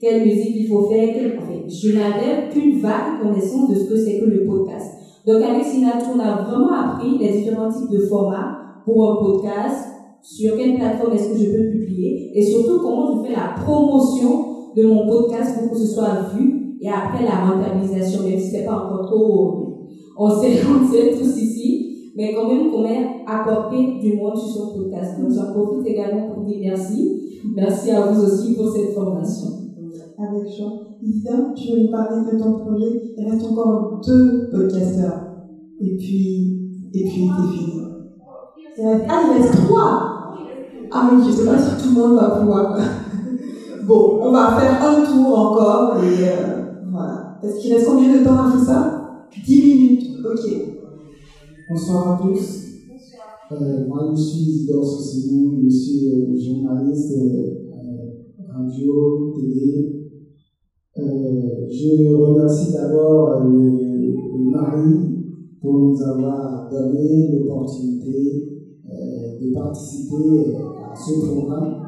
quelle 0.00 0.24
musique 0.24 0.56
il 0.56 0.68
faut 0.68 0.88
faire, 0.88 1.14
quelle... 1.14 1.38
je 1.68 1.92
n'avais 1.92 2.48
qu'une 2.50 2.80
vague 2.80 3.20
connaissance 3.22 3.70
de 3.70 3.74
ce 3.76 3.84
que 3.88 3.96
c'est 3.96 4.18
que 4.18 4.26
le 4.26 4.44
podcast. 4.44 4.92
Donc 5.26 5.42
avec 5.42 5.64
Sinatou, 5.64 6.10
on 6.16 6.20
a 6.20 6.42
vraiment 6.42 6.72
appris 6.72 7.18
les 7.18 7.38
différents 7.38 7.70
types 7.70 7.90
de 7.90 8.06
formats 8.06 8.58
pour 8.84 9.10
un 9.10 9.16
podcast, 9.16 9.95
sur 10.26 10.56
quelle 10.56 10.74
plateforme 10.74 11.12
est-ce 11.12 11.28
que 11.28 11.38
je 11.38 11.56
peux 11.56 11.70
publier, 11.70 12.32
et 12.34 12.42
surtout 12.42 12.80
comment 12.80 13.16
je 13.16 13.28
fais 13.28 13.34
la 13.34 13.54
promotion 13.62 14.72
de 14.74 14.84
mon 14.84 15.06
podcast 15.06 15.60
pour 15.60 15.70
que 15.70 15.78
ce 15.78 15.86
soit 15.86 16.30
vu, 16.34 16.76
et 16.80 16.88
après 16.88 17.24
la 17.24 17.46
rentabilisation, 17.46 18.24
même 18.24 18.38
si 18.38 18.50
c'est 18.50 18.64
pas 18.64 18.74
encore 18.74 19.06
trop, 19.06 19.86
on 20.18 20.30
sait, 20.30 20.58
on 20.68 20.90
sait 20.90 21.12
tous 21.12 21.36
ici, 21.40 22.12
mais 22.16 22.34
quand 22.34 22.48
même 22.48 22.72
comment 22.72 22.88
apporter 23.26 23.98
du 24.00 24.16
monde 24.16 24.36
sur 24.36 24.48
son 24.48 24.78
podcast. 24.78 25.20
Donc 25.20 25.30
j'en 25.30 25.52
profite 25.52 25.86
également 25.86 26.34
pour 26.34 26.44
dire 26.44 26.58
merci. 26.60 27.22
Merci 27.54 27.90
à 27.90 28.06
vous 28.06 28.24
aussi 28.24 28.54
pour 28.54 28.68
cette 28.72 28.94
formation. 28.94 29.48
Avec 30.18 30.48
joie. 30.48 30.72
Isa, 31.02 31.52
tu 31.54 31.72
veux 31.72 31.82
nous 31.82 31.90
parler 31.90 32.32
de 32.32 32.38
ton 32.38 32.52
projet? 32.58 33.14
Il 33.16 33.30
reste 33.30 33.46
encore 33.46 34.00
deux 34.04 34.50
podcasteurs. 34.50 35.20
Et 35.78 35.94
puis, 35.96 36.58
et 36.94 37.04
puis 37.04 37.28
c'est 37.28 37.58
fini. 37.58 37.82
Ah, 39.08 39.22
il 39.26 39.42
reste 39.42 39.66
trois 39.66 40.15
ah 40.96 41.10
oui, 41.12 41.22
je 41.26 41.32
sais 41.32 41.44
pas 41.44 41.58
si 41.58 41.82
tout 41.82 41.94
le 41.94 42.00
monde 42.00 42.18
va 42.18 42.30
pouvoir. 42.30 42.78
bon, 43.86 44.18
on 44.22 44.32
va 44.32 44.56
faire 44.58 44.82
un 44.82 45.04
tour 45.04 45.38
encore 45.38 46.02
et 46.02 46.28
euh, 46.28 46.82
voilà. 46.90 47.38
Est-ce 47.42 47.60
qu'il 47.60 47.74
reste 47.74 47.86
combien 47.86 48.18
de 48.18 48.24
temps 48.24 48.46
à 48.46 48.50
tout 48.50 48.64
ça? 48.64 49.28
10 49.46 49.62
minutes, 49.62 50.16
ok. 50.24 50.76
Bonsoir 51.68 52.12
à 52.12 52.22
tous. 52.22 52.66
Euh, 53.52 53.86
moi, 53.86 54.10
je 54.10 54.20
suis 54.20 54.40
Isidore 54.40 54.84
Sossinou, 54.84 55.60
je 55.62 55.68
suis 55.68 56.08
euh, 56.08 56.34
journaliste 56.34 57.12
euh, 57.12 57.66
radio, 58.48 59.34
télé. 59.36 59.92
Je 60.96 62.14
remercie 62.14 62.72
d'abord 62.72 63.44
le, 63.44 64.50
mari 64.50 64.94
pour 65.60 65.78
nous 65.78 66.02
avoir 66.02 66.70
donné 66.70 67.38
l'opportunité 67.38 68.62
de 69.42 69.52
participer 69.52 70.56
ce 70.96 71.26
programme. 71.26 71.82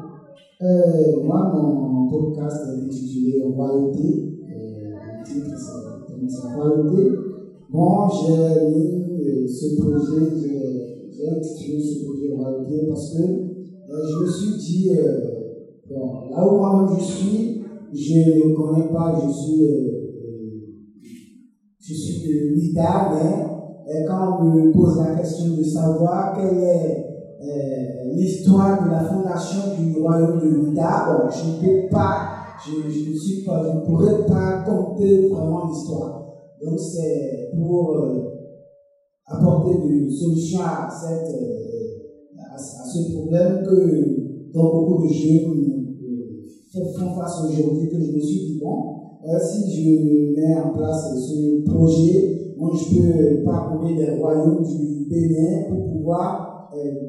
Euh, 0.61 1.23
moi, 1.23 1.51
mon 1.53 2.09
podcast 2.09 2.57
est 2.67 2.85
intitulé 2.85 3.43
Royauté. 3.43 4.37
Euh, 4.43 4.91
le 5.17 5.25
titre, 5.25 5.55
c'est 6.27 6.55
Royauté. 6.55 7.11
Bon, 7.71 8.07
j'ai 8.09 8.67
mis 8.67 9.47
ce 9.47 9.81
projet, 9.81 10.25
j'ai 11.11 11.29
intitulé 11.29 11.81
ce 11.81 12.05
projet 12.05 12.35
Royauté 12.35 12.87
parce 12.87 13.13
que 13.13 13.21
euh, 13.21 14.03
je 14.07 14.23
me 14.23 14.29
suis 14.29 14.57
dit, 14.57 14.91
bon, 15.89 16.29
là 16.29 16.47
où 16.47 16.57
moi-même 16.57 16.97
je 16.99 17.03
suis, 17.03 17.61
je 17.91 18.47
ne 18.47 18.53
connais 18.53 18.89
pas, 18.89 19.19
je 19.25 19.31
suis, 19.31 19.65
je 21.79 21.93
suis 21.93 22.73
de 22.73 22.79
mais 23.85 24.05
quand 24.07 24.37
on 24.39 24.43
me 24.43 24.71
pose 24.71 24.99
la 24.99 25.15
question 25.15 25.55
de 25.57 25.63
savoir 25.63 26.37
quel 26.37 26.57
est 26.59 27.08
euh, 27.41 28.15
l'histoire 28.15 28.83
de 28.83 28.91
la 28.91 28.99
fondation 28.99 29.73
du 29.79 29.97
royaume 29.97 30.41
de 30.41 30.65
Juda, 30.65 31.05
bon, 31.07 31.29
je 31.29 31.47
ne 31.47 31.61
peux 31.61 31.89
pas, 31.89 32.27
je, 32.65 32.85
ne 32.85 33.15
suis 33.15 33.45
pas, 33.45 33.63
je 33.63 33.77
ne 33.77 33.85
pourrais 33.85 34.25
pas 34.25 34.63
compter 34.63 35.29
vraiment 35.29 35.67
l'histoire. 35.67 36.33
Donc 36.61 36.77
c'est 36.77 37.49
pour 37.55 37.95
euh, 37.95 38.23
apporter 39.25 39.87
des 39.87 40.11
solutions 40.11 40.59
à, 40.59 40.89
cette, 40.89 41.33
euh, 41.33 42.53
à, 42.53 42.57
ce 42.57 43.13
problème 43.13 43.63
que 43.63 44.51
dont 44.53 44.73
beaucoup 44.73 45.07
de 45.07 45.13
jeunes 45.13 45.65
font 46.73 47.15
face 47.15 47.45
aujourd'hui 47.45 47.87
que 47.87 48.01
je 48.01 48.11
me 48.11 48.19
suis 48.19 48.39
dit, 48.47 48.59
bon, 48.61 48.95
si 49.39 49.71
je 49.71 50.35
mets 50.35 50.59
en 50.59 50.73
place 50.75 51.15
ce 51.17 51.63
projet, 51.71 52.53
moi 52.57 52.71
je 52.73 52.95
peux 52.99 53.43
parcourir 53.45 53.95
les 53.97 54.19
royaumes 54.19 54.61
du 54.61 55.07
Bénin 55.09 55.69
pour 55.69 55.93
pouvoir 55.93 56.48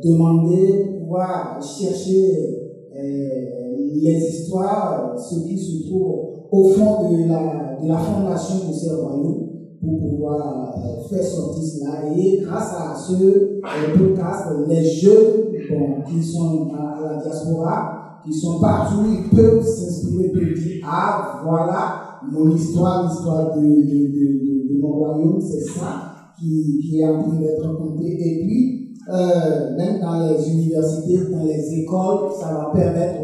demander, 0.02 1.00
pouvoir 1.00 1.60
chercher 1.62 2.60
euh, 2.96 3.76
les 3.94 4.18
histoires, 4.18 5.18
ce 5.18 5.46
qui 5.46 5.58
se 5.58 5.88
trouve 5.88 6.30
au 6.50 6.68
fond 6.68 7.10
de 7.10 7.28
la, 7.28 7.76
de 7.80 7.88
la 7.88 7.98
fondation 7.98 8.68
de 8.68 8.74
ces 8.74 8.94
royaumes 8.94 9.48
pour 9.80 9.98
pouvoir 9.98 10.74
euh, 10.76 11.08
faire 11.08 11.22
sortir 11.22 11.62
cela. 11.62 12.14
Et 12.16 12.40
grâce 12.42 12.74
à 12.74 12.94
ce 12.94 13.60
podcast, 13.96 14.48
les 14.68 14.84
jeunes 14.84 16.04
qui 16.06 16.22
sont 16.22 16.68
à, 16.78 17.00
la 17.02 17.22
diaspora, 17.22 18.20
qui 18.24 18.32
sont 18.32 18.60
partout, 18.60 19.04
ils 19.08 19.34
peuvent 19.34 19.64
s'inspirer, 19.64 20.28
peuvent 20.28 20.54
dire, 20.54 20.84
ah, 20.86 21.42
voilà 21.44 22.10
mon 22.30 22.54
histoire, 22.54 23.08
l'histoire 23.08 23.56
de, 23.56 23.62
de, 23.62 24.80
mon 24.80 24.92
royaume, 24.92 25.40
c'est 25.40 25.60
ça 25.60 26.12
qui, 26.38 26.78
qui 26.80 27.00
est 27.00 27.08
en 27.08 27.22
train 27.22 27.38
d'être 27.38 27.62
raconté. 27.62 28.12
Et 28.12 28.44
puis, 28.44 28.79
euh, 29.12 29.76
même 29.76 30.00
dans 30.00 30.28
les 30.28 30.52
universités, 30.52 31.18
dans 31.30 31.44
les 31.44 31.80
écoles, 31.80 32.30
ça 32.38 32.52
va 32.52 32.70
permettre 32.72 33.22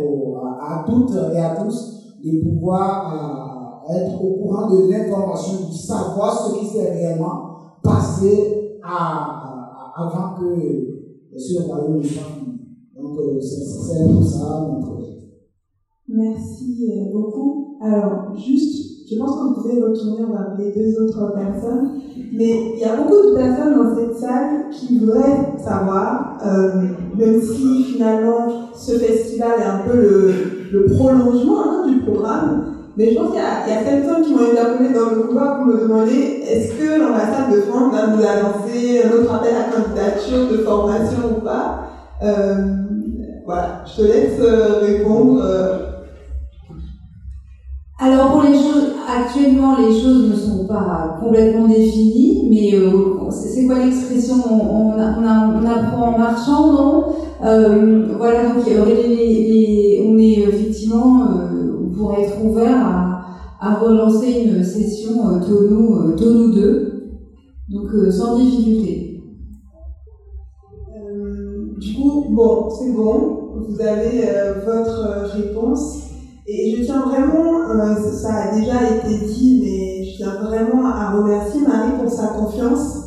à, 0.60 0.84
toutes 0.86 1.14
et 1.32 1.38
à 1.38 1.54
tous 1.54 2.16
de 2.24 2.42
pouvoir 2.42 3.84
euh, 3.88 3.94
être 3.94 4.24
au 4.24 4.34
courant 4.34 4.68
de 4.68 4.90
l'information, 4.90 5.68
de 5.68 5.72
savoir 5.72 6.36
ce 6.36 6.58
qui 6.58 6.66
s'est 6.66 6.90
réellement 6.90 7.56
passé 7.82 8.78
avant 8.82 10.34
que 10.40 11.38
ce 11.38 11.62
royaume 11.62 12.02
soit. 12.02 12.22
Donc, 13.00 13.18
euh, 13.18 13.40
c'est 13.40 14.12
pour 14.12 14.24
ça 14.24 14.60
mon 14.60 14.80
projet. 14.80 15.18
Merci 16.08 17.10
beaucoup. 17.12 17.78
Alors, 17.80 18.34
juste 18.34 18.85
je 19.08 19.18
pense 19.18 19.38
vous 19.40 19.54
pouvez 19.54 19.80
retourner, 19.80 20.24
on 20.28 20.32
va 20.32 20.40
appeler 20.40 20.72
deux 20.74 21.02
autres 21.02 21.32
personnes. 21.32 21.90
Mais 22.32 22.72
il 22.74 22.80
y 22.80 22.84
a 22.84 22.96
beaucoup 22.96 23.30
de 23.30 23.36
personnes 23.36 23.76
dans 23.76 23.94
cette 23.94 24.16
salle 24.16 24.66
qui 24.70 24.98
voudraient 24.98 25.52
savoir, 25.58 26.38
euh, 26.44 26.82
même 27.16 27.40
si 27.40 27.84
finalement 27.84 28.48
ce 28.74 28.92
festival 28.92 29.52
est 29.60 29.64
un 29.64 29.88
peu 29.88 30.32
le, 30.72 30.86
prolongement 30.96 31.62
hein, 31.62 31.86
du 31.88 32.00
programme, 32.00 32.64
mais 32.96 33.12
je 33.12 33.18
pense 33.18 33.28
qu'il 33.28 33.38
y 33.38 33.42
a, 33.42 33.64
certains 33.66 34.22
qui 34.22 34.34
vont 34.34 34.50
intervenir 34.50 34.92
dans 34.92 35.10
le 35.14 35.22
couloir 35.22 35.58
pour 35.58 35.66
me 35.66 35.80
demander 35.80 36.42
est-ce 36.42 36.72
que 36.72 37.00
l'ambassade 37.00 37.54
de 37.54 37.60
France 37.60 37.92
va 37.92 38.08
nous 38.08 38.22
annoncer 38.22 39.02
un 39.04 39.12
autre 39.12 39.32
appel 39.32 39.54
à 39.54 39.70
candidature 39.70 40.50
de 40.50 40.64
formation 40.64 41.38
ou 41.38 41.44
pas? 41.44 41.82
Euh, 42.22 42.54
Voilà, 43.44 43.84
je 43.86 44.02
te 44.02 44.06
laisse 44.06 44.40
euh, 44.40 44.80
répondre. 44.80 45.42
Alors 47.98 48.32
pour 48.32 48.42
les 48.42 48.52
choses, 48.52 48.95
actuellement 49.16 49.76
les 49.78 49.92
choses 49.92 50.30
ne 50.30 50.36
sont 50.36 50.66
pas 50.66 51.18
complètement 51.20 51.66
définies, 51.66 52.48
mais 52.50 52.74
euh, 52.74 53.30
c'est 53.30 53.66
quoi 53.66 53.78
l'expression? 53.78 54.36
On, 54.46 54.92
apprend 54.92 56.14
en 56.14 56.18
marchant, 56.18 56.72
non? 56.72 57.04
Euh, 57.44 58.06
Voilà, 58.16 58.48
donc 58.54 58.64
on 58.66 60.18
est 60.18 60.38
effectivement, 60.38 61.22
euh, 61.22 61.78
on 61.84 61.90
pourrait 61.90 62.22
être 62.22 62.44
ouvert 62.44 62.76
à, 63.60 63.74
relancer 63.74 64.44
une 64.44 64.62
session 64.62 65.40
Tonou 65.40 66.52
2, 66.52 67.12
donc 67.68 67.90
sans 68.10 68.38
difficulté. 68.38 69.20
du 71.78 71.94
coup, 71.94 72.26
bon, 72.30 72.70
c'est 72.70 72.92
bon, 72.92 73.38
vous 73.68 73.80
avez 73.80 74.22
votre 74.64 75.34
réponse. 75.34 76.05
Et 76.48 76.76
je 76.76 76.84
tiens 76.84 77.00
vraiment, 77.00 77.68
euh, 77.70 77.94
ça 78.12 78.34
a 78.34 78.54
déjà 78.56 78.74
été 78.88 79.26
dit, 79.26 79.60
mais 79.64 80.04
je 80.04 80.16
tiens 80.16 80.34
vraiment 80.42 80.86
à 80.86 81.10
remercier 81.10 81.60
Marie 81.62 81.98
pour 82.00 82.10
sa 82.10 82.28
confiance, 82.28 82.98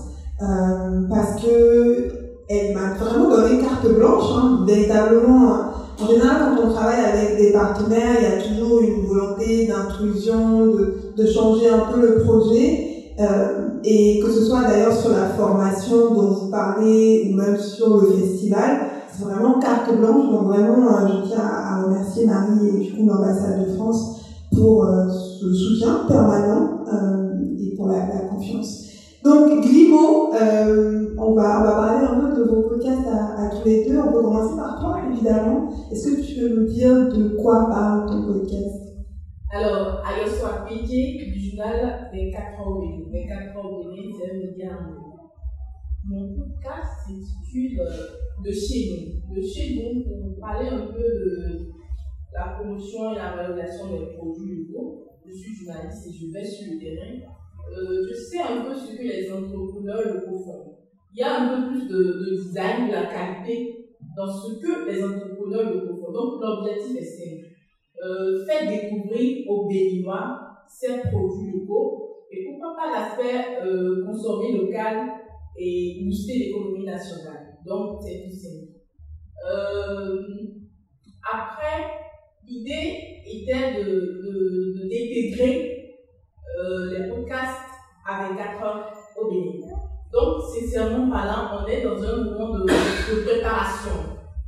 euh, 0.41 1.07
parce 1.09 1.41
que 1.41 2.09
elle 2.49 2.73
m'a 2.73 2.95
vraiment 2.95 3.29
donné 3.29 3.61
carte 3.61 3.87
blanche, 3.95 4.25
hein, 4.35 4.65
véritablement. 4.67 5.53
En 6.01 6.07
général, 6.07 6.55
quand 6.55 6.67
on 6.67 6.73
travaille 6.73 7.05
avec 7.05 7.37
des 7.37 7.53
partenaires, 7.53 8.17
il 8.19 8.23
y 8.23 8.25
a 8.25 8.41
toujours 8.41 8.81
une 8.81 9.05
volonté 9.05 9.67
d'intrusion, 9.67 10.65
de, 10.65 11.13
de, 11.15 11.27
changer 11.27 11.69
un 11.69 11.91
peu 11.91 12.01
le 12.01 12.23
projet. 12.23 12.85
Euh, 13.19 13.69
et 13.83 14.19
que 14.21 14.31
ce 14.31 14.45
soit 14.45 14.63
d'ailleurs 14.63 14.95
sur 14.95 15.11
la 15.11 15.29
formation 15.29 16.13
dont 16.13 16.31
vous 16.31 16.51
parlez 16.51 17.29
ou 17.29 17.35
même 17.35 17.57
sur 17.57 17.97
le 17.97 18.11
festival, 18.11 18.79
vraiment 19.23 19.59
carte 19.59 19.95
blanche. 19.95 20.31
Donc 20.31 20.47
vraiment, 20.47 20.97
euh, 20.97 21.07
je 21.07 21.29
tiens 21.29 21.43
à 21.43 21.83
remercier 21.83 22.25
Marie 22.25 22.67
et 22.67 22.85
du 22.85 22.93
coup 22.93 23.05
l'ambassade 23.05 23.67
de 23.67 23.73
France 23.75 24.25
pour 24.53 24.85
euh, 24.85 25.07
ce 25.09 25.53
soutien 25.53 26.05
permanent 26.07 26.83
euh, 26.91 27.33
et 27.59 27.75
pour 27.75 27.87
la, 27.87 27.99
confiance. 28.29 28.85
Donc 29.23 29.61
Grimaud, 29.61 30.31
on, 31.17 31.33
va, 31.33 31.59
on 31.59 31.63
va 31.63 31.71
parler 31.71 32.05
un 32.05 32.19
peu 32.19 32.35
de 32.37 32.43
vos 32.43 32.61
podcasts 32.69 33.07
à, 33.07 33.49
tous 33.49 33.67
les 33.67 33.89
deux. 33.89 33.99
On 33.99 34.11
peut 34.11 34.21
commencer 34.21 34.55
par 34.55 34.79
toi, 34.79 34.99
évidemment. 35.11 35.69
Est-ce 35.91 36.07
que 36.07 36.21
tu 36.21 36.39
peux 36.39 36.55
nous 36.55 36.67
dire 36.67 37.09
de 37.09 37.35
quoi 37.41 37.67
parle 37.69 38.07
ton 38.07 38.25
podcast? 38.25 38.75
Alors, 39.51 40.01
Ayoso 40.05 40.45
PJ 40.67 41.33
du 41.33 41.49
journal 41.49 42.09
24 42.13 42.61
heures 42.61 42.67
au 42.67 42.79
Bénin. 42.79 43.03
24 43.11 43.57
heures 43.57 43.65
au 43.65 43.91
c'est 43.91 44.31
un 44.31 44.37
média 44.37 44.69
en 44.69 46.07
Mon 46.07 46.33
podcast 46.35 47.07
s'intitule 47.07 47.81
De 48.43 48.51
chez 48.51 48.89
nous. 48.89 49.35
De 49.35 49.41
chez 49.41 49.75
nous, 49.75 50.03
pour 50.03 50.39
parler 50.39 50.69
un 50.69 50.87
peu 50.87 50.99
de 50.99 51.69
la 52.33 52.55
promotion 52.55 53.11
et 53.11 53.15
la 53.15 53.35
valorisation 53.35 53.91
des 53.91 54.15
produits 54.15 54.65
locaux. 54.67 55.05
Je 55.25 55.33
suis 55.33 55.53
journaliste 55.55 56.07
et 56.07 56.13
je 56.13 56.31
vais 56.31 56.45
sur 56.45 56.73
le 56.73 56.79
terrain. 56.79 57.15
Euh, 57.71 58.07
je 58.09 58.13
sais 58.15 58.41
un 58.41 58.63
peu 58.63 58.73
ce 58.73 58.95
que 58.95 59.03
les 59.03 59.31
entrepreneurs 59.31 60.13
locaux 60.13 60.39
font. 60.39 60.75
Il 61.13 61.19
y 61.19 61.23
a 61.23 61.41
un 61.41 61.61
peu 61.61 61.71
plus 61.71 61.87
de, 61.87 61.97
de 61.97 62.35
design, 62.35 62.87
de 62.87 62.93
la 62.93 63.05
qualité 63.05 63.89
dans 64.15 64.31
ce 64.31 64.59
que 64.59 64.89
les 64.89 65.03
entrepreneurs 65.03 65.73
locaux 65.73 66.01
font. 66.01 66.11
Donc, 66.11 66.41
l'objectif 66.41 66.97
est 66.97 67.05
simple. 67.05 67.45
Euh, 68.01 68.45
faire 68.45 68.69
découvrir 68.69 69.49
aux 69.49 69.67
Béninois 69.67 70.39
ces 70.69 71.01
produits 71.09 71.51
locaux 71.51 72.25
et 72.31 72.45
pourquoi 72.45 72.75
pas 72.75 72.91
l'aspect 72.91 73.65
euh, 73.65 74.05
consommer 74.05 74.57
local 74.57 75.09
et 75.57 76.01
booster 76.05 76.39
l'économie 76.39 76.85
nationale. 76.85 77.48
Donc, 77.65 77.99
c'est 78.01 78.23
tout 78.23 78.35
simple. 78.35 78.79
Euh, 79.49 80.23
après, 81.31 81.85
l'idée 82.47 83.21
était 83.25 83.83
de, 83.83 84.73
d'intégrer 84.83 85.99
euh, 86.59 86.97
les 86.97 87.09
podcasts 87.09 87.69
avec 88.07 88.37
4 88.37 88.63
heures 88.63 88.93
au 89.17 89.29
Bénin. 89.29 89.67
Donc, 90.11 90.41
sincèrement 90.53 91.09
parlant, 91.09 91.61
on 91.61 91.67
est 91.67 91.83
dans 91.83 92.01
un 92.01 92.23
moment 92.23 92.57
de, 92.57 92.61
de 92.63 93.23
préparation 93.23 93.91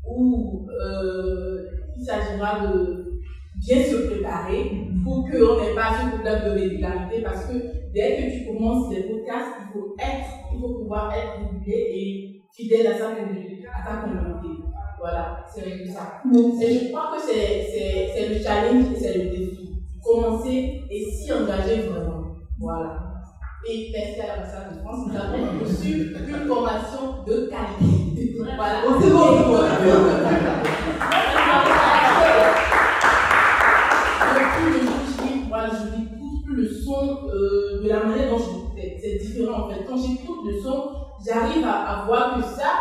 où 0.08 0.68
euh, 0.70 1.68
il 1.96 2.04
s'agira 2.04 2.68
de 2.68 3.22
bien 3.58 3.84
se 3.84 4.08
préparer 4.08 4.91
pour 5.04 5.26
qu'on 5.26 5.62
n'ait 5.62 5.76
pas 5.76 5.94
ce 6.00 6.16
problème 6.16 6.44
de 6.46 6.60
régularité 6.60 7.22
parce 7.22 7.46
que 7.46 7.54
dès 7.94 8.18
que 8.18 8.38
tu 8.38 8.46
commences 8.46 8.94
les 8.94 9.04
podcasts, 9.04 9.56
il 9.62 9.74
faut 9.74 9.96
être, 10.00 10.30
il 10.54 10.60
faut 10.60 10.74
pouvoir 10.80 11.14
être 11.14 11.40
régulier 11.40 11.92
et 11.94 12.42
fidèle 12.54 12.88
à 12.88 12.98
sa, 12.98 13.10
à 13.10 13.14
ta 13.86 14.02
communauté. 14.02 14.64
Voilà, 15.00 15.44
c'est 15.52 15.88
ça. 15.88 16.22
Et 16.62 16.74
je 16.74 16.92
crois 16.92 17.12
que 17.16 17.22
c'est 17.22 18.30
le 18.30 18.40
challenge 18.40 18.86
et 18.92 19.00
c'est 19.00 19.18
le 19.18 19.30
défi. 19.32 19.84
Commencer 20.04 20.82
et 20.90 21.06
s'y 21.12 21.32
engager 21.34 21.88
vraiment. 21.88 22.24
Voilà. 22.60 23.12
Et 23.68 23.92
merci 23.92 24.20
à 24.22 24.36
l'ambassade 24.38 24.74
de 24.76 24.80
France, 24.82 25.08
nous 25.08 25.16
avons 25.16 25.60
reçu 25.64 26.16
une 26.28 26.48
formation 26.48 27.24
de 27.26 27.50
qualité. 27.50 28.36
Voilà. 28.56 28.82
Le 40.46 40.60
son, 40.60 40.92
j'arrive 41.26 41.66
à, 41.66 42.02
à 42.02 42.06
voir 42.06 42.38
que 42.38 42.44
ça, 42.44 42.72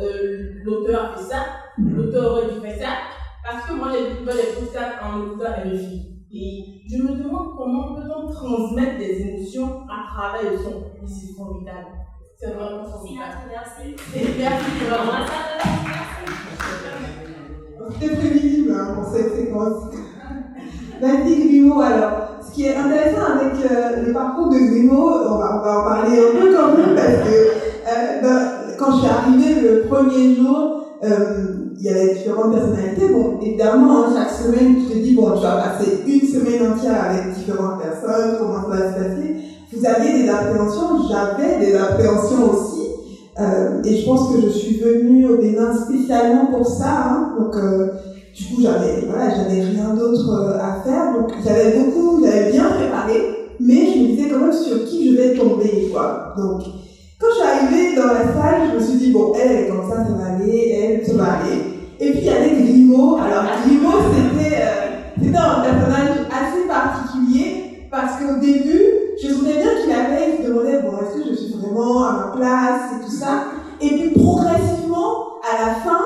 euh, 0.00 0.52
l'auteur 0.64 1.04
a 1.04 1.16
fait 1.16 1.24
ça, 1.24 1.36
l'auteur 1.78 2.32
aurait 2.32 2.54
dû 2.54 2.60
faire 2.60 2.78
ça, 2.78 2.92
parce 3.44 3.66
que 3.66 3.74
moi 3.74 3.88
j'ai 3.92 4.10
découvert 4.10 4.34
les 4.34 4.60
podcasts 4.60 4.96
en 5.02 5.26
écoutant 5.26 5.50
RFI. 5.64 6.10
Et 6.32 6.82
je 6.88 7.02
me 7.02 7.16
demande 7.16 7.56
comment 7.56 7.94
peut-on 7.94 8.30
transmettre 8.30 8.98
des 8.98 9.20
émotions 9.22 9.82
à 9.90 10.06
travers 10.06 10.52
le 10.52 10.58
son. 10.58 10.84
Et 11.02 11.08
c'est 11.08 11.34
formidable. 11.34 11.88
C'est 12.36 12.52
vraiment 12.52 12.84
formidable. 12.84 13.34
Merci. 13.48 13.96
Merci 14.38 14.84
vraiment. 14.88 15.26
C'était 17.90 18.14
prévisible 18.16 18.72
hein, 18.72 18.94
pour 18.94 19.04
cette 19.12 19.34
séquence. 19.34 19.92
Grimaud, 21.00 21.80
alors, 21.80 22.39
qui 22.60 22.66
est 22.66 22.76
intéressant 22.76 23.24
avec 23.40 23.54
euh, 23.64 24.04
le 24.06 24.12
parcours 24.12 24.50
de 24.50 24.58
Grimaud, 24.58 25.12
on 25.30 25.38
va, 25.38 25.58
on 25.58 25.64
va 25.64 25.80
en 25.80 25.84
parler 25.84 26.18
un 26.18 26.38
peu 26.38 26.54
quand 26.54 26.76
même, 26.76 26.94
parce 26.94 27.26
que 27.26 27.36
euh, 27.88 28.22
dans- 28.22 28.76
quand 28.78 28.92
je 28.92 28.98
suis 28.98 29.08
arrivée 29.08 29.60
le 29.62 29.80
premier 29.88 30.34
jour, 30.36 30.84
euh, 31.02 31.70
il 31.78 31.82
y 31.82 31.88
avait 31.88 32.12
différentes 32.12 32.52
personnalités. 32.52 33.08
Bon, 33.08 33.38
évidemment, 33.40 34.04
hein, 34.04 34.12
chaque 34.14 34.30
semaine, 34.30 34.76
tu 34.76 34.92
te 34.92 34.98
dis, 34.98 35.14
bon, 35.14 35.30
tu 35.36 35.42
vas 35.42 35.56
passer 35.56 36.02
une 36.06 36.20
semaine 36.28 36.70
entière 36.70 37.02
avec 37.02 37.32
différentes 37.34 37.80
personnes, 37.80 38.36
comment 38.38 38.62
ça 38.64 38.68
va 38.68 38.90
se 38.92 38.94
passer? 38.98 39.36
Vous 39.72 39.86
aviez 39.86 40.22
des 40.22 40.28
appréhensions, 40.28 41.08
j'avais 41.08 41.64
des 41.64 41.74
appréhensions 41.74 42.50
aussi. 42.50 42.88
Euh, 43.40 43.80
et 43.84 43.96
je 43.96 44.04
pense 44.04 44.34
que 44.34 44.40
je 44.42 44.48
suis 44.50 44.80
venue 44.80 45.26
au 45.30 45.38
Bénin 45.38 45.72
spécialement 45.74 46.46
pour 46.52 46.66
ça. 46.66 47.06
Hein, 47.08 47.32
donc, 47.38 47.56
du 48.40 48.46
coup, 48.46 48.62
j'avais 48.62 49.04
voilà, 49.06 49.28
j'avais 49.34 49.60
rien 49.60 49.94
d'autre 49.94 50.30
euh, 50.30 50.58
à 50.58 50.80
faire. 50.82 51.12
Donc, 51.12 51.30
j'avais 51.44 51.78
beaucoup, 51.78 52.24
j'avais 52.24 52.50
bien 52.52 52.64
préparé, 52.70 53.52
mais 53.60 53.92
je 53.92 53.98
me 53.98 54.06
disais 54.06 54.30
quand 54.30 54.40
même 54.40 54.52
sur 54.52 54.84
qui 54.86 55.10
je 55.10 55.16
vais 55.16 55.34
tomber, 55.34 55.90
quoi. 55.92 56.32
Donc, 56.38 56.62
quand 57.18 57.26
je 57.28 57.34
suis 57.34 57.42
arrivée 57.42 57.96
dans 57.96 58.06
la 58.06 58.32
salle, 58.32 58.70
je 58.70 58.78
me 58.78 58.80
suis 58.80 58.98
dit, 58.98 59.12
bon, 59.12 59.34
elle, 59.38 59.64
est 59.64 59.68
comme 59.68 59.90
ça, 59.90 60.04
ça 60.04 60.12
va 60.12 60.36
aller, 60.36 60.70
elle, 60.70 61.06
ça 61.06 61.12
va 61.14 61.24
aller. 61.24 61.60
Et 62.00 62.12
puis, 62.12 62.20
il 62.22 62.26
y 62.26 62.30
avait 62.30 62.62
Grimaud. 62.62 63.18
Alors, 63.18 63.44
Grimaud, 63.62 64.08
c'était 64.14 64.56
euh, 64.56 65.38
un 65.38 65.60
personnage 65.60 66.16
assez 66.32 66.66
particulier 66.66 67.88
parce 67.90 68.12
qu'au 68.20 68.40
début, 68.40 68.84
je 69.22 69.28
sentais 69.28 69.58
bien 69.60 69.82
qu'il 69.82 69.92
avait, 69.92 70.38
il 70.38 70.42
se 70.42 70.48
demandait, 70.48 70.80
bon, 70.80 70.92
est-ce 70.96 71.22
que 71.22 71.28
je 71.28 71.34
suis 71.34 71.54
vraiment 71.60 72.04
à 72.04 72.12
ma 72.12 72.36
place 72.36 72.82
et 72.96 73.04
tout 73.04 73.12
ça. 73.12 73.44
Et 73.82 73.88
puis, 73.88 74.10
progressivement, 74.18 75.40
à 75.44 75.66
la 75.66 75.74
fin, 75.74 76.00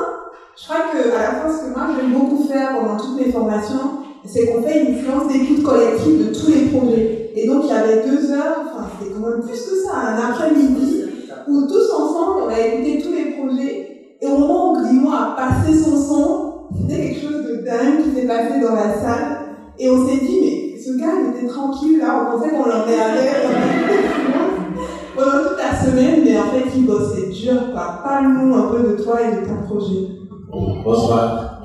je 0.56 0.64
crois 0.64 0.84
que 0.92 1.16
à 1.16 1.22
la 1.22 1.30
fin, 1.40 1.48
ce 1.50 1.64
que 1.64 1.74
moi 1.74 1.88
j'aime 1.96 2.12
beaucoup 2.12 2.44
faire 2.44 2.78
pendant 2.78 2.96
toutes 2.96 3.16
mes 3.16 3.32
formations, 3.32 4.04
c'est 4.24 4.46
qu'on 4.46 4.62
fait 4.62 4.84
une 4.84 5.02
séance 5.02 5.28
d'écoute 5.28 5.62
collective 5.62 6.28
de 6.28 6.34
tous 6.34 6.50
les 6.50 6.66
projets. 6.66 7.32
Et 7.34 7.48
donc 7.48 7.64
il 7.64 7.70
y 7.70 7.72
avait 7.72 8.08
deux 8.08 8.30
heures, 8.32 8.62
enfin 8.64 8.86
c'était 8.98 9.12
quand 9.12 9.28
même 9.28 9.42
plus 9.42 9.60
que 9.60 9.76
ça, 9.84 9.96
un 9.96 10.30
après-midi, 10.30 11.04
où 11.48 11.62
tous 11.66 11.90
ensemble 11.92 12.42
on 12.44 12.48
a 12.48 12.60
écouté 12.60 13.02
tous 13.02 13.12
les 13.12 13.32
projets. 13.32 14.16
Et 14.20 14.26
au 14.26 14.38
moment 14.38 14.72
où 14.72 14.80
Grimaud 14.80 15.10
a 15.10 15.36
passé 15.36 15.76
son 15.76 15.96
son, 15.96 16.52
c'était 16.80 17.02
quelque 17.02 17.20
chose 17.20 17.44
de 17.44 17.56
dingue 17.64 18.04
qui 18.04 18.14
s'est 18.14 18.26
passé 18.26 18.60
dans 18.60 18.74
la 18.74 18.94
salle. 18.94 19.38
Et 19.78 19.90
on 19.90 20.06
s'est 20.06 20.24
dit, 20.24 20.38
mais 20.40 20.80
ce 20.80 20.96
gars 20.96 21.14
il 21.20 21.36
était 21.36 21.52
tranquille 21.52 21.98
là, 21.98 22.22
on 22.22 22.36
pensait 22.36 22.50
qu'on 22.50 22.64
l'emmerdait 22.64 23.32
pendant 25.16 25.48
toute 25.48 25.58
la 25.58 25.84
semaine, 25.84 26.22
mais 26.24 26.38
en 26.38 26.44
fait 26.44 26.70
il 26.76 26.86
bossait 26.86 27.28
dur 27.30 27.72
quoi. 27.72 28.00
Parle-nous 28.04 28.54
un 28.54 28.68
peu 28.68 28.78
de 28.88 29.02
toi 29.02 29.18
et 29.20 29.40
de 29.40 29.46
ton 29.46 29.66
projet. 29.66 30.13
Bonsoir. 30.84 31.62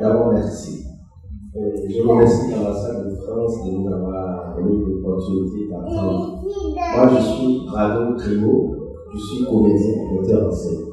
D'abord, 0.00 0.32
merci. 0.32 0.86
Euh, 1.54 1.60
Je 1.86 2.08
remercie 2.08 2.50
l'ambassade 2.50 3.04
de 3.04 3.16
France 3.16 3.66
de 3.66 3.70
nous 3.72 3.86
avoir 3.86 4.56
donné 4.56 4.78
l'opportunité 4.86 5.68
d'apprendre. 5.70 6.40
Moi, 6.42 7.08
je 7.10 7.22
suis 7.22 7.66
Rado 7.68 8.14
Grimaud, 8.16 8.76
je 9.12 9.18
suis 9.18 9.44
comédien 9.44 9.92
et 10.10 10.18
auteur 10.18 10.48
en 10.48 10.50
scène. 10.50 10.86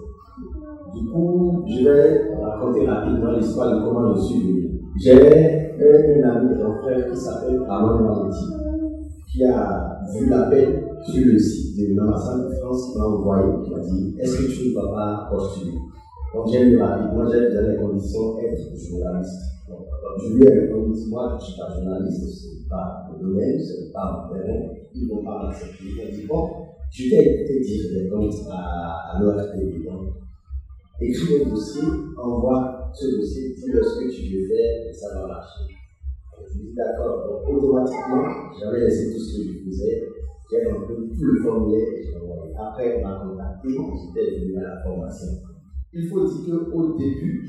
Du 0.93 1.09
coup, 1.09 1.63
je 1.67 1.85
vais 1.85 2.35
raconter 2.43 2.85
rapidement 2.85 3.31
l'histoire 3.31 3.79
de 3.79 3.85
comment 3.85 4.13
je 4.15 4.21
suis 4.21 4.41
venu. 4.41 4.81
J'ai 5.01 5.13
un, 5.13 6.29
ami, 6.29 6.49
un 6.61 6.81
frère 6.81 7.09
qui 7.09 7.15
s'appelle 7.17 7.61
Armand 7.69 8.01
Maletti, 8.01 8.45
qui 9.31 9.45
a 9.45 9.99
vu 10.13 10.29
l'appel 10.29 10.83
sur 11.01 11.25
le 11.25 11.39
site 11.39 11.77
de 11.79 11.95
l'ambassade 11.95 12.49
de 12.49 12.55
France, 12.55 12.91
qui 12.91 12.99
m'a 12.99 13.05
envoyé, 13.05 13.53
qui 13.63 13.71
m'a 13.71 13.79
dit 13.79 14.15
Est-ce 14.19 14.37
que 14.37 14.51
tu 14.51 14.69
ne 14.69 14.75
vas 14.75 14.93
pas 14.93 15.29
postuler 15.31 15.77
donc 16.33 16.47
j'ai 16.51 16.63
lu 16.65 16.77
rapidement, 16.77 17.27
j'ai 17.29 17.53
dans 17.53 17.67
les 17.67 17.77
conditions 17.77 18.39
être 18.39 18.75
journaliste. 18.75 19.49
Donc, 19.67 19.85
lui 20.35 20.43
ai 20.43 20.59
répondu, 20.61 20.99
moi 21.09 21.29
je 21.29 21.35
ne 21.35 21.49
suis 21.49 21.59
pas 21.59 21.73
journaliste, 21.73 22.27
ce 22.27 22.47
n'est 22.47 22.69
pas 22.69 23.07
le 23.11 23.25
domaine, 23.25 23.59
ce 23.59 23.81
n'est 23.81 23.91
pas 23.91 24.27
mon 24.29 24.33
terrain, 24.33 24.73
ils 24.93 25.07
vont 25.07 25.23
pas 25.23 25.43
m'accepter. 25.43 25.83
Il 25.85 25.95
m'a 25.95 26.11
dit, 26.11 26.25
bon, 26.27 26.49
tu 26.91 27.09
t'es 27.09 27.17
écouté 27.17 27.59
dire 27.61 27.83
des 27.93 28.09
comptes 28.09 28.33
à, 28.49 29.13
à 29.13 29.19
l'ORTV. 29.21 29.85
Donc, 29.85 30.07
écris 30.99 31.39
le 31.39 31.49
dossier, 31.49 31.83
envoie 32.17 32.91
ce 32.93 33.15
dossier, 33.15 33.53
dis-le 33.53 33.83
ce 33.83 33.99
que 33.99 34.09
tu 34.11 34.37
veux 34.37 34.47
faire 34.47 34.93
ça 34.93 35.15
va 35.15 35.27
marcher. 35.27 35.63
Je 36.41 36.59
dis 36.59 36.73
d'accord, 36.75 37.27
donc 37.27 37.57
automatiquement, 37.57 38.23
j'avais 38.59 38.81
laissé 38.81 39.13
tout 39.13 39.19
ce 39.19 39.37
que 39.37 39.43
je 39.43 39.69
faisais, 39.69 40.07
j'ai 40.49 40.71
rempli 40.71 40.95
tout 41.09 41.25
le 41.25 41.41
formulaire 41.41 41.87
et 41.95 42.03
j'ai 42.03 42.15
envoyé. 42.17 42.53
Après, 42.57 42.97
on 42.97 43.07
m'a 43.07 43.23
contacté, 43.23 43.69
j'étais 43.69 44.39
venu 44.39 44.57
à 44.57 44.75
la 44.75 44.83
formation. 44.83 45.48
Il 45.93 46.07
faut 46.07 46.23
dire 46.23 46.59
qu'au 46.71 46.93
début, 46.93 47.47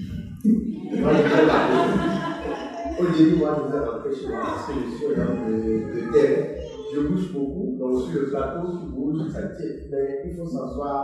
moi 0.99 1.11
je. 1.15 3.03
Au 3.03 3.07
début, 3.17 3.37
moi 3.37 3.55
je 3.57 3.61
voulais 3.67 3.85
rentrer 3.85 4.13
chez 4.15 4.29
moi 4.29 4.41
parce 4.43 4.67
que 4.67 4.73
je 4.75 4.97
suis 4.97 5.07
un 5.15 5.27
homme 5.27 5.45
de, 5.47 5.53
de 5.95 6.13
terrain. 6.13 6.47
Je 6.93 7.01
bouge 7.01 7.33
beaucoup, 7.33 7.77
donc 7.79 8.01
sur 8.03 8.21
le 8.23 8.27
plateau, 8.31 8.67
tu 8.81 8.87
bouges, 8.93 9.29
ça 9.31 9.43
tient. 9.43 9.67
Mais 9.91 10.23
il 10.27 10.37
faut 10.37 10.45
s'asseoir 10.47 10.99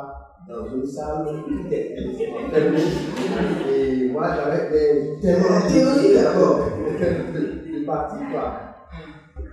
dans 0.49 0.67
une 0.75 0.85
salle. 0.87 1.27
Et 3.71 4.09
moi 4.11 4.25
j'avais 4.35 4.65
tellement 5.21 5.49
La 5.51 5.61
théorie, 5.71 6.15
d'abord. 6.15 6.59
de 6.89 7.85
partir 7.87 8.19
quoi. 8.33 8.47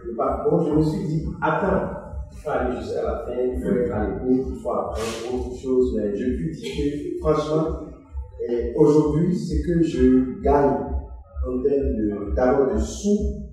De 0.08 0.16
par- 0.16 0.50
Bon, 0.50 0.66
je 0.66 0.72
me 0.76 0.82
suis 0.82 1.04
dit, 1.08 1.26
attends, 1.42 1.90
il 2.34 2.42
faut 2.42 2.50
aller 2.50 2.78
jusqu'à 2.80 3.04
la 3.04 3.26
fin, 3.26 3.40
il 3.40 3.62
faut 3.62 3.70
être 3.70 3.94
à 3.94 4.08
l'écoute, 4.08 4.48
il 4.50 4.60
faut 4.62 4.72
apprendre 4.72 5.48
autre 5.48 5.56
chose. 5.56 5.96
Mais 5.96 6.16
je 6.16 6.26
peux 6.26 6.52
dire 6.52 6.72
que, 6.76 7.20
franchement, 7.20 7.80
et 8.50 8.74
aujourd'hui, 8.76 9.36
ce 9.36 9.66
que 9.66 9.82
je 9.82 10.42
gagne 10.42 10.76
en 11.48 11.62
termes 11.62 12.34
d'avoir 12.36 12.74
de, 12.74 12.80
sous 12.80 13.44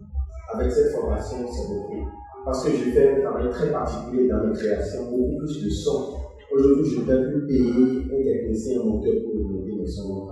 avec 0.52 0.72
cette 0.72 0.92
formation, 0.92 1.46
c'est 1.46 1.68
beaucoup. 1.68 2.08
Parce 2.44 2.64
que 2.64 2.70
je 2.72 2.90
fais 2.90 3.16
un 3.16 3.20
travail 3.20 3.50
très 3.50 3.70
particulier 3.70 4.28
dans 4.28 4.42
les 4.44 4.52
créations, 4.52 5.10
beaucoup 5.10 5.36
plus 5.38 5.64
de 5.64 5.70
son. 5.70 6.14
Aujourd'hui, 6.52 6.90
je 6.90 7.00
ne 7.00 7.04
peux 7.04 7.46
plus 7.46 7.46
payer 7.46 8.04
un 8.04 8.24
technicien, 8.24 8.80
un 8.80 8.84
moteur 8.84 9.14
pour 9.24 9.34
monter 9.44 9.72
mes 9.76 9.86
sons. 9.86 10.26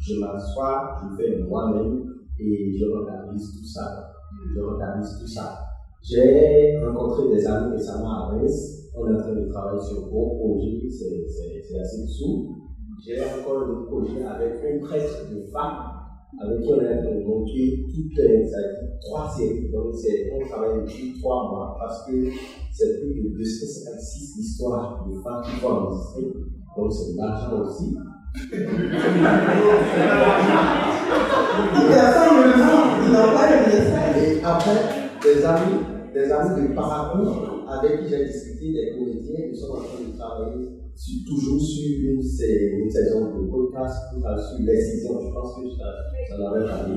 Je 0.00 0.20
m'assois, 0.20 0.98
je 1.02 1.16
fais 1.16 1.38
moi-même 1.48 2.04
et 2.38 2.78
je 2.78 2.84
rentabilise 2.84 3.50
tout 3.58 3.66
ça. 3.66 4.12
Je 4.54 4.60
rentabilise 4.60 5.18
tout 5.20 5.26
ça. 5.26 5.75
J'ai 6.02 6.78
rencontré 6.78 7.34
des 7.34 7.46
amis 7.46 7.76
récemment 7.76 8.10
à 8.10 8.26
Reims. 8.28 8.90
On 8.94 9.06
est 9.08 9.14
en 9.14 9.18
train 9.18 9.34
de 9.34 9.48
travailler 9.48 9.80
sur 9.80 10.04
un 10.04 10.08
gros 10.08 10.36
projet, 10.36 10.88
c'est 10.90 11.78
assez 11.78 12.02
dessous. 12.02 12.56
J'ai 13.04 13.20
encore 13.20 13.62
un 13.62 13.84
projet 13.84 14.24
avec 14.24 14.54
une 14.64 14.80
prêtre 14.80 15.28
de 15.30 15.42
femmes 15.52 15.96
avec 16.38 16.60
qui 16.60 16.72
on 16.72 16.80
est 16.80 16.92
en 16.92 17.02
train 17.02 17.14
de 17.14 17.24
monter 17.24 17.86
toutes 17.88 18.18
les 18.18 18.44
trois 19.00 19.28
séries. 19.30 19.70
Donc, 19.70 19.94
on 20.34 20.46
travaille 20.46 20.80
depuis 20.82 21.18
trois 21.18 21.48
mois 21.50 21.76
parce 21.78 22.06
que 22.06 22.30
c'est 22.72 23.00
plus 23.00 23.22
de 23.22 23.28
256 23.36 24.36
histoires 24.38 25.06
de 25.08 25.14
femmes 25.20 25.42
qui 25.44 25.60
sont 25.60 25.66
enregistrées. 25.66 26.32
Donc, 26.76 26.92
c'est 26.92 27.12
de 27.12 27.16
l'argent 27.18 27.62
aussi. 27.62 27.96
Il 28.38 28.54
a 31.92 32.10
nom, 32.58 32.82
il 33.02 33.12
n'a 33.12 33.28
pas 33.32 33.46
le 33.50 33.58
message. 33.66 34.16
Et 34.22 34.44
après, 34.44 35.05
des 35.26 35.44
amis, 35.44 35.82
des 36.14 36.30
amis 36.30 36.68
de 36.68 36.74
parcours 36.74 37.64
avec 37.68 38.00
qui 38.00 38.08
j'ai 38.08 38.24
discuté, 38.26 38.72
des 38.72 38.90
comédiens, 38.96 39.46
ils 39.50 39.56
sont 39.56 39.72
en 39.72 39.76
train 39.78 40.04
de 40.06 40.16
travailler 40.16 40.68
toujours 41.26 41.60
sur 41.60 41.84
une, 42.00 42.20
une, 42.20 42.90
saison 42.90 43.20
de 43.36 43.50
podcast 43.50 44.14
sur 44.14 44.64
l'excision. 44.64 45.20
Je 45.20 45.32
pense 45.32 45.56
que 45.56 45.68
ça, 45.76 45.84
ça 46.28 46.50
avait 46.50 46.66
parlé. 46.66 46.94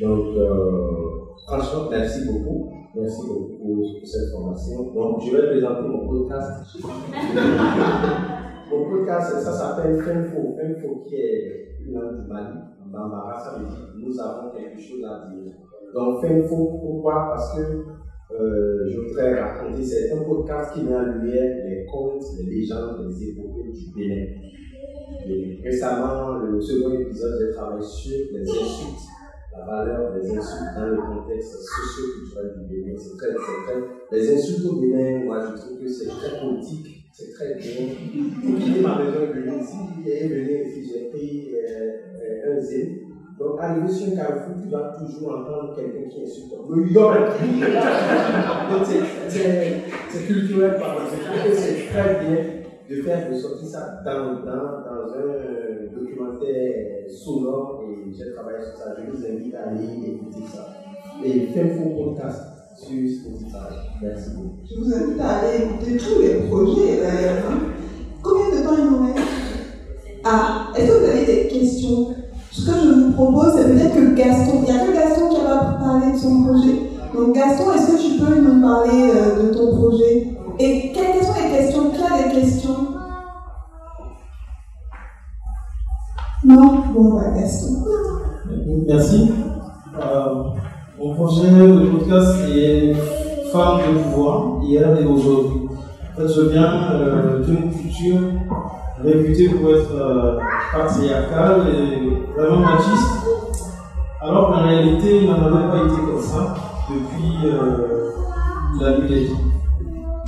Donc, 0.00 0.36
euh, 0.36 1.34
franchement, 1.46 1.90
merci 1.90 2.26
beaucoup. 2.26 2.70
Merci 2.94 3.26
beaucoup 3.26 3.56
pour, 3.56 4.06
cette 4.06 4.30
formation. 4.30 4.92
Donc, 4.92 5.22
je 5.24 5.34
vais 5.34 5.46
présenter 5.48 5.88
mon 5.88 6.06
podcast. 6.06 6.76
mon 8.70 8.90
podcast, 8.90 9.40
ça 9.40 9.52
s'appelle 9.52 9.96
Fenfo. 10.02 10.54
Fenfo 10.56 11.02
qui 11.08 11.14
est 11.16 11.78
une 11.84 11.94
langue 11.94 12.20
du 12.20 12.28
Mali. 12.28 12.58
Bambara, 12.92 13.40
ça 13.40 13.58
veut 13.58 13.64
dire 13.64 13.92
nous 13.96 14.20
avons 14.20 14.50
quelque 14.50 14.78
chose 14.78 15.02
à 15.04 15.30
dire. 15.30 15.52
Donc, 15.94 16.22
Fenfo, 16.22 16.78
pourquoi? 16.80 17.28
Parce 17.34 17.56
que 17.56 17.62
euh, 17.62 18.88
je 18.88 18.98
voudrais 18.98 19.40
raconter, 19.40 19.84
c'est 19.84 20.10
un 20.12 20.22
podcast 20.22 20.72
qui 20.72 20.82
met 20.84 20.96
en 20.96 21.02
lumière 21.02 21.66
les 21.68 21.84
contes, 21.84 22.22
les 22.38 22.46
légendes, 22.50 23.06
les 23.06 23.28
épopées 23.28 23.70
du 23.70 23.92
Bénin. 23.94 24.26
Récemment, 25.62 26.38
le 26.38 26.60
second 26.60 26.98
épisode, 26.98 27.34
j'ai 27.40 27.54
travaillé 27.54 27.82
sur 27.82 28.18
les 28.32 28.40
insultes, 28.40 29.06
la 29.52 29.66
valeur 29.66 30.14
des 30.14 30.30
insultes 30.30 30.74
dans 30.74 30.86
le 30.86 30.96
contexte 30.96 31.52
socio-culturel 31.52 32.54
du 32.56 32.74
Bénin. 32.74 32.96
C'est 32.96 33.18
très, 33.18 33.34
très, 33.34 33.84
les 34.12 34.34
insultes 34.34 34.66
au 34.70 34.80
Bénin, 34.80 35.24
moi 35.26 35.38
je 35.40 35.60
trouve 35.60 35.78
que 35.78 35.88
c'est 35.88 36.08
très 36.08 36.40
politique, 36.40 37.04
c'est 37.12 37.30
très 37.32 37.54
bien. 37.56 37.94
Pour 38.40 38.58
quitter 38.58 38.80
ma 38.80 38.98
maison, 38.98 39.30
venir 39.30 39.60
ici, 39.60 39.76
et 40.06 40.28
venir 40.28 40.66
ici, 40.66 40.90
j'ai 40.90 41.10
pris 41.10 41.50
un 42.48 42.60
zéro. 42.60 43.11
Donc, 43.38 43.58
arrivé 43.60 43.88
sur 43.90 44.12
un 44.12 44.16
carrefour, 44.16 44.54
tu 44.62 44.68
vas 44.68 44.92
toujours 44.98 45.30
entendre 45.30 45.74
quelqu'un 45.74 46.08
qui 46.08 46.22
insulte. 46.22 46.52
Le 46.68 46.92
Donc, 48.70 48.86
c'est 50.08 50.26
culturel 50.26 50.76
par. 50.78 50.96
C'est 51.54 51.86
très 51.88 52.20
bien 52.20 52.36
de 52.90 53.02
faire 53.02 53.30
de 53.30 53.34
sortir 53.34 53.68
ça 53.68 54.02
dans, 54.04 54.34
dans, 54.40 54.82
dans 54.84 55.14
un 55.14 55.98
documentaire 55.98 57.08
sonore 57.08 57.84
et 57.86 58.12
j'ai 58.12 58.32
travaillé 58.34 58.58
sur 58.64 58.76
ça. 58.76 58.94
Je 58.98 59.10
vous 59.10 59.24
invite 59.24 59.54
à 59.54 59.70
aller 59.70 59.86
écouter 60.06 60.44
ça. 60.52 60.66
Et 61.24 61.46
faites 61.46 61.76
vos 61.78 62.04
podcast 62.04 62.42
sur 62.76 63.08
Spotify. 63.08 63.72
Merci 64.02 64.30
beaucoup. 64.36 64.58
Je 64.68 64.80
vous 64.80 64.94
invite 64.94 65.20
à 65.20 65.38
aller 65.38 65.64
écouter 65.64 65.96
tous 65.96 66.20
les 66.20 66.48
projets 66.48 67.00
d'ailleurs. 67.00 67.44
Hein. 67.50 67.58
Combien 68.22 68.60
de 68.60 68.64
temps 68.64 68.76
il 68.78 68.90
nous 68.90 69.06
reste? 69.06 69.28
Ah, 70.24 70.68
est-ce 70.76 70.86
que 70.86 70.98
vous 70.98 71.06
avez 71.06 71.26
des 71.26 71.48
questions 71.48 72.14
ce 72.52 72.66
que 72.66 72.72
je 72.72 72.88
vous 72.92 73.11
propose, 73.24 73.54
c'est 73.56 73.72
peut-être 73.72 73.94
que 73.94 74.14
Gaston, 74.14 74.62
il 74.66 74.72
n'y 74.72 74.78
a 74.78 74.84
que 74.84 74.92
Gaston 74.92 75.28
qui 75.28 75.40
va 75.42 75.78
parler 75.78 76.12
de 76.12 76.18
son 76.18 76.44
projet. 76.44 76.90
Donc 77.14 77.34
Gaston, 77.34 77.72
est-ce 77.72 77.92
que 77.92 78.14
tu 78.14 78.20
peux 78.20 78.40
nous 78.40 78.60
parler 78.60 79.10
euh, 79.14 79.42
de 79.42 79.54
ton 79.54 79.76
projet? 79.76 80.28
Et 80.58 80.92
quelles 80.92 81.22
sont 81.22 81.34
les 81.34 81.56
questions? 81.56 81.90
Qui 81.90 82.02
a 82.02 82.28
des 82.28 82.40
questions? 82.40 82.76
Non? 86.44 86.82
Bon, 86.94 87.14
bah, 87.14 87.30
Gaston. 87.38 87.84
Merci. 88.86 89.32
Euh, 89.98 90.34
mon 90.98 91.14
projet 91.14 91.50
de 91.50 91.86
podcast 91.90 92.36
est 92.54 92.94
Femmes 93.52 93.80
de 93.86 93.98
pouvoir, 93.98 94.60
hier 94.62 94.98
et 94.98 95.04
aujourd'hui. 95.04 95.68
En 96.14 96.20
fait, 96.20 96.28
je 96.28 96.40
viens 96.48 96.92
euh, 96.92 97.44
d'une 97.44 97.70
culture 97.70 98.18
réputé 99.04 99.48
pour 99.48 99.70
être 99.70 99.94
euh, 99.94 100.38
patriarcal 100.72 101.62
et 101.68 102.38
vraiment 102.38 102.60
machiste, 102.60 103.26
alors 104.20 104.52
qu'en 104.52 104.62
réalité, 104.68 105.22
il 105.22 105.26
n'en 105.26 105.42
avait 105.42 105.68
pas 105.68 105.84
été 105.86 106.00
comme 106.06 106.20
ça 106.20 106.54
depuis 106.88 107.48
euh, 107.48 108.80
la 108.80 108.98
nuit 108.98 109.08
des 109.08 109.28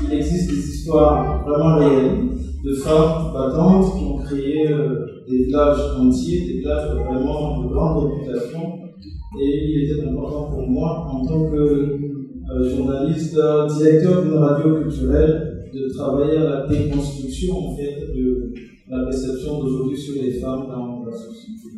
Il 0.03 0.13
existe 0.13 0.51
des 0.51 0.57
histoires 0.57 1.45
vraiment 1.47 1.77
réelles 1.77 2.29
de 2.65 2.75
femmes 2.75 3.33
battantes 3.33 3.97
qui 3.97 4.05
ont 4.05 4.19
créé 4.19 4.73
euh, 4.73 5.07
des 5.29 5.45
villages 5.45 5.79
entiers, 5.99 6.41
des 6.47 6.59
villages 6.59 6.91
vraiment 7.07 7.63
de 7.63 7.69
grande 7.69 8.11
réputation. 8.11 8.61
Et 9.41 9.65
il 9.69 9.91
était 9.91 10.09
important 10.09 10.45
pour 10.51 10.69
moi, 10.69 11.07
en 11.11 11.27
tant 11.27 11.51
que 11.51 11.99
journaliste, 12.63 13.37
directeur 13.77 14.23
d'une 14.23 14.37
radio 14.37 14.77
culturelle, 14.77 15.54
de 15.75 15.93
travailler 15.93 16.39
à 16.39 16.45
la 16.45 16.67
déconstruction 16.67 17.71
en 17.71 17.77
fait 17.77 18.01
de 18.15 18.53
la 18.89 19.05
perception 19.05 19.61
d'aujourd'hui 19.61 19.99
sur 19.99 20.23
les 20.23 20.33
femmes 20.33 20.67
dans 20.69 21.05
la 21.05 21.17
société. 21.17 21.69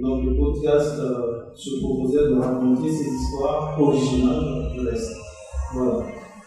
Donc 0.00 0.24
le 0.24 0.36
podcast 0.36 0.98
euh, 1.00 1.54
se 1.54 1.80
proposait 1.80 2.28
de 2.28 2.34
raconter 2.34 2.90
ces 2.90 3.08
histoires 3.08 3.76
originales 3.80 4.72
de 4.76 4.84
l'Est. 4.84 5.10
Voilà. 5.72 6.04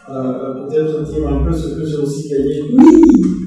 Euh, 0.08 0.12
euh, 0.12 0.66
peut-être 0.66 1.04
dire 1.10 1.28
un 1.28 1.44
peu 1.44 1.52
ce 1.52 1.74
que 1.74 1.84
j'ai 1.84 1.96
aussi 1.96 2.28
gagné. 2.28 2.60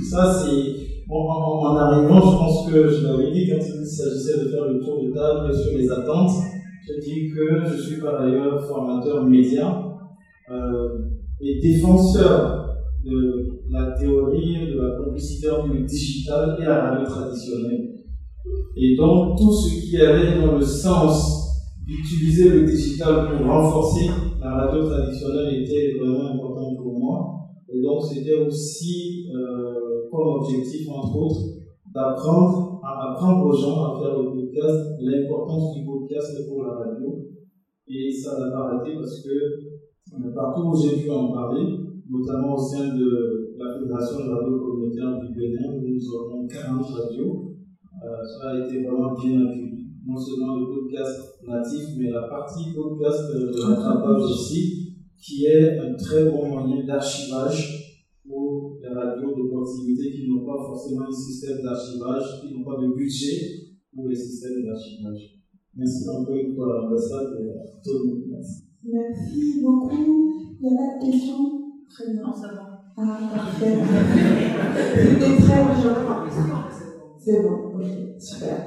Ça, 0.10 0.34
c'est. 0.34 0.84
En, 1.10 1.76
arrivant, 1.76 2.20
je 2.20 2.38
pense 2.38 2.72
que 2.72 2.88
je 2.88 3.06
l'avais 3.06 3.32
dit 3.32 3.48
quand 3.48 3.58
il 3.60 3.86
s'agissait 3.86 4.40
de 4.40 4.50
faire 4.50 4.66
le 4.66 4.80
tour 4.80 5.04
de 5.04 5.12
table 5.14 5.54
sur 5.54 5.78
les 5.78 5.90
attentes. 5.92 6.32
Je 6.88 7.00
dis 7.00 7.30
que 7.30 7.66
je 7.66 7.82
suis 7.82 8.02
par 8.02 8.22
ailleurs 8.22 8.66
formateur 8.66 9.24
média 9.24 9.84
et 11.40 11.60
défenseur 11.62 12.63
de 13.04 13.62
la 13.70 13.92
théorie 13.92 14.72
de 14.74 14.80
la 14.80 15.04
complicité 15.04 15.50
entre 15.50 15.74
le 15.74 15.84
digital 15.84 16.58
et 16.60 16.66
la 16.66 16.92
radio 16.92 17.06
traditionnelle. 17.06 17.94
Et 18.76 18.96
donc, 18.96 19.38
tout 19.38 19.52
ce 19.52 19.90
qui 19.90 19.98
allait 19.98 20.40
dans 20.40 20.58
le 20.58 20.62
sens 20.62 21.44
d'utiliser 21.86 22.50
le 22.50 22.66
digital 22.66 23.28
pour 23.30 23.46
renforcer 23.46 24.10
la 24.42 24.52
radio 24.52 24.86
traditionnelle 24.86 25.62
était 25.62 25.98
vraiment 26.00 26.34
important 26.34 26.76
pour 26.76 27.00
moi. 27.00 27.40
Et 27.74 27.82
donc, 27.82 28.02
c'était 28.04 28.36
aussi 28.36 29.28
euh, 29.34 30.10
comme 30.12 30.42
objectif, 30.42 30.88
entre 30.90 31.16
autres, 31.16 31.42
d'apprendre 31.94 32.80
à 32.84 33.44
aux 33.44 33.54
gens 33.54 33.84
à 33.84 34.00
faire 34.00 34.18
le 34.18 34.32
podcast, 34.32 34.96
l'importance 35.00 35.76
du 35.76 35.86
podcast 35.86 36.48
pour 36.48 36.64
la 36.64 36.74
radio. 36.74 37.20
Et 37.88 38.12
ça 38.12 38.40
n'a 38.40 38.52
pas 38.52 38.70
arrêté 38.70 38.96
parce 38.96 39.22
que 39.22 40.34
partout 40.34 40.70
où 40.70 40.76
j'ai 40.76 41.04
pu 41.04 41.10
en 41.10 41.32
parler, 41.32 41.66
notamment 42.10 42.56
au 42.56 42.58
sein 42.58 42.96
de 42.96 43.56
la 43.58 43.80
Fédération 43.80 44.26
de 44.26 44.30
radio 44.32 44.60
communautaire 44.60 45.20
du 45.22 45.34
Bénin, 45.34 45.74
où 45.74 45.88
nous 45.88 46.16
avons 46.16 46.48
40 46.48 46.86
radios. 46.86 47.56
Euh, 48.04 48.24
ça 48.26 48.50
a 48.50 48.66
été 48.66 48.84
vraiment 48.84 49.14
bien 49.14 49.46
accueilli. 49.46 49.88
Non 50.06 50.18
seulement 50.18 50.58
le 50.58 50.66
podcast 50.68 51.40
natif, 51.48 51.96
mais 51.98 52.10
la 52.12 52.24
partie 52.24 52.74
podcast 52.74 53.32
de 53.34 53.62
rattrapage 53.62 54.24
aussi, 54.24 54.98
qui 55.18 55.46
est 55.46 55.80
un 55.80 55.94
très 55.96 56.30
bon 56.30 56.48
moyen 56.50 56.86
d'archivage 56.86 58.02
pour 58.28 58.78
les 58.82 58.90
radios 58.90 59.36
de 59.36 59.50
proximité 59.50 60.12
qui 60.12 60.30
n'ont 60.30 60.46
pas 60.46 60.58
forcément 60.58 61.08
un 61.08 61.12
système 61.12 61.62
d'archivage, 61.64 62.42
qui 62.42 62.54
n'ont 62.54 62.66
pas 62.66 62.82
de 62.82 62.94
budget 62.94 63.64
pour 63.96 64.10
les 64.10 64.16
systèmes 64.16 64.66
d'archivage. 64.66 65.40
Merci 65.76 66.10
encore 66.10 66.36
une 66.36 66.54
fois 66.54 66.74
à 66.74 66.82
l'ambassade 66.82 67.40
et 67.40 67.50
à 67.50 67.64
tout 67.84 68.00
le 68.00 68.10
monde. 68.10 68.24
Merci. 68.84 69.62
Beaucoup. 69.62 70.58
Il 70.60 70.66
y 70.66 70.74
a 70.74 70.78
pas 70.78 71.06
de 71.06 71.12
questions? 71.12 71.63
Très 71.94 72.12
bien, 72.12 72.24
ça 72.34 72.48
va. 72.48 72.82
Ah, 72.98 73.20
parfait. 73.36 73.78
Très 73.78 75.16
bien. 75.20 75.30
C'est 77.20 77.44
bon, 77.44 77.76
ok, 77.76 77.86
super. 78.20 78.58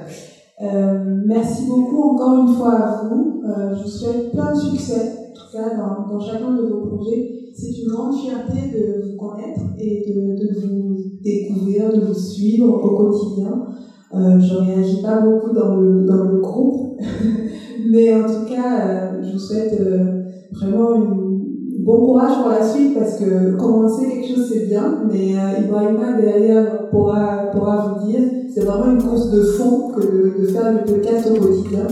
Euh, 0.61 1.23
merci 1.25 1.67
beaucoup 1.67 2.11
encore 2.11 2.47
une 2.47 2.55
fois 2.55 2.73
à 2.73 3.03
vous. 3.03 3.41
Euh, 3.43 3.75
je 3.75 3.83
vous 3.83 3.89
souhaite 3.89 4.31
plein 4.31 4.53
de 4.53 4.57
succès, 4.57 5.11
en 5.29 5.33
tout 5.33 5.51
cas 5.51 5.75
dans, 5.75 6.07
dans 6.09 6.19
chacun 6.21 6.53
de 6.53 6.67
vos 6.67 6.87
projets. 6.87 7.29
C'est 7.53 7.77
une 7.81 7.89
grande 7.89 8.15
fierté 8.15 8.71
de 8.71 9.11
vous 9.11 9.17
connaître 9.17 9.61
et 9.77 10.05
de, 10.07 10.21
de 10.39 10.65
vous 10.65 10.95
découvrir, 11.21 11.91
de 11.91 12.05
vous 12.05 12.13
suivre 12.13 12.81
au 12.81 12.95
quotidien. 12.95 13.65
Euh, 14.13 14.39
je 14.39 14.53
ne 14.53 14.59
réagis 14.59 15.01
pas 15.01 15.19
beaucoup 15.19 15.53
dans 15.53 15.75
le, 15.75 16.05
dans 16.05 16.23
le 16.23 16.39
groupe, 16.39 16.97
Mais 17.89 18.15
en 18.15 18.23
tout 18.23 18.45
cas, 18.49 19.21
je 19.21 19.33
vous 19.33 19.39
souhaite 19.39 19.81
vraiment 20.53 20.95
une 20.95 21.26
bon 21.87 22.05
courage 22.05 22.41
pour 22.41 22.49
la 22.49 22.67
suite 22.67 22.99
parce 22.99 23.15
que 23.15 23.55
commencer 23.55 24.07
quelque 24.09 24.35
chose 24.35 24.49
c'est 24.51 24.67
bien, 24.67 25.03
mais 25.09 25.37
euh, 25.37 25.63
Ibrahima 25.63 26.19
derrière 26.19 26.89
pourra, 26.89 27.45
pourra 27.53 27.95
vous 27.97 28.07
dire, 28.07 28.19
c'est 28.53 28.65
vraiment 28.65 28.91
une 28.91 29.01
course 29.01 29.31
de 29.31 29.41
fond 29.41 29.93
que 29.95 30.01
de, 30.01 30.47
faire 30.47 30.73
le 30.73 30.79
podcast 30.79 31.31
au 31.31 31.39
quotidien. 31.39 31.87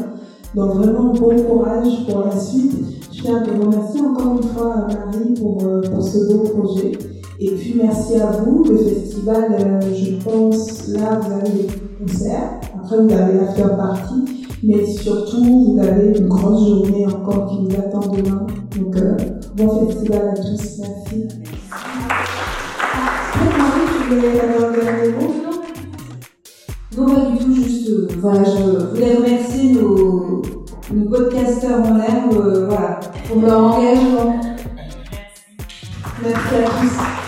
Donc 0.53 0.73
vraiment 0.73 1.13
bon 1.13 1.35
courage 1.43 2.05
pour 2.09 2.25
la 2.25 2.37
suite. 2.37 2.73
Je 3.13 3.21
tiens 3.21 3.37
à 3.37 3.45
te 3.45 3.51
remercier 3.51 4.01
encore 4.01 4.33
une 4.33 4.43
fois 4.49 4.87
Marie 4.89 5.33
pour, 5.39 5.63
euh, 5.63 5.81
pour 5.81 6.03
ce 6.03 6.27
beau 6.27 6.43
projet. 6.43 6.91
Et 7.39 7.51
puis 7.51 7.79
merci 7.81 8.15
à 8.15 8.31
vous, 8.31 8.65
le 8.65 8.77
festival, 8.77 9.45
euh, 9.51 9.79
je 9.93 10.21
pense, 10.23 10.89
là 10.89 11.21
vous 11.21 11.31
avez 11.31 11.51
des 11.51 11.67
concerts, 12.01 12.59
après 12.77 12.97
vous 12.97 13.13
avez 13.13 13.45
faire 13.55 13.77
partie, 13.77 14.25
mais 14.61 14.85
surtout 14.85 15.43
vous 15.43 15.79
avez 15.79 16.17
une 16.17 16.27
grosse 16.27 16.67
journée 16.67 17.05
encore 17.07 17.47
qui 17.47 17.65
vous 17.65 17.79
attend 17.79 18.11
demain. 18.11 18.45
Donc 18.77 18.95
euh, 18.97 19.15
Bon 19.55 19.87
festival 19.87 20.27
à 20.27 20.33
tous, 20.33 20.79
merci. 20.79 21.27
Marie, 23.57 23.87
tu 23.87 24.13
voulais 24.13 24.33
d'abord 24.33 24.69
le 24.69 24.81
dernier 24.81 25.11
mot 25.13 25.33
Non, 26.97 27.15
pas 27.15 27.21
du 27.31 27.37
tout, 27.37 27.55
juste, 27.55 27.89
euh, 27.89 28.07
voilà, 28.19 28.43
je 28.43 28.87
voulais 28.89 29.15
remercier 29.15 29.71
nos, 29.71 30.41
nos 30.91 31.09
podcasteurs 31.09 31.85
en 31.85 31.93
l'air 31.95 32.23
euh, 32.33 32.67
voilà, 32.67 32.99
pour 33.29 33.41
leur 33.43 33.63
engagement. 33.63 34.41
Merci 36.21 36.55
à 36.55 36.63
tous. 36.67 37.24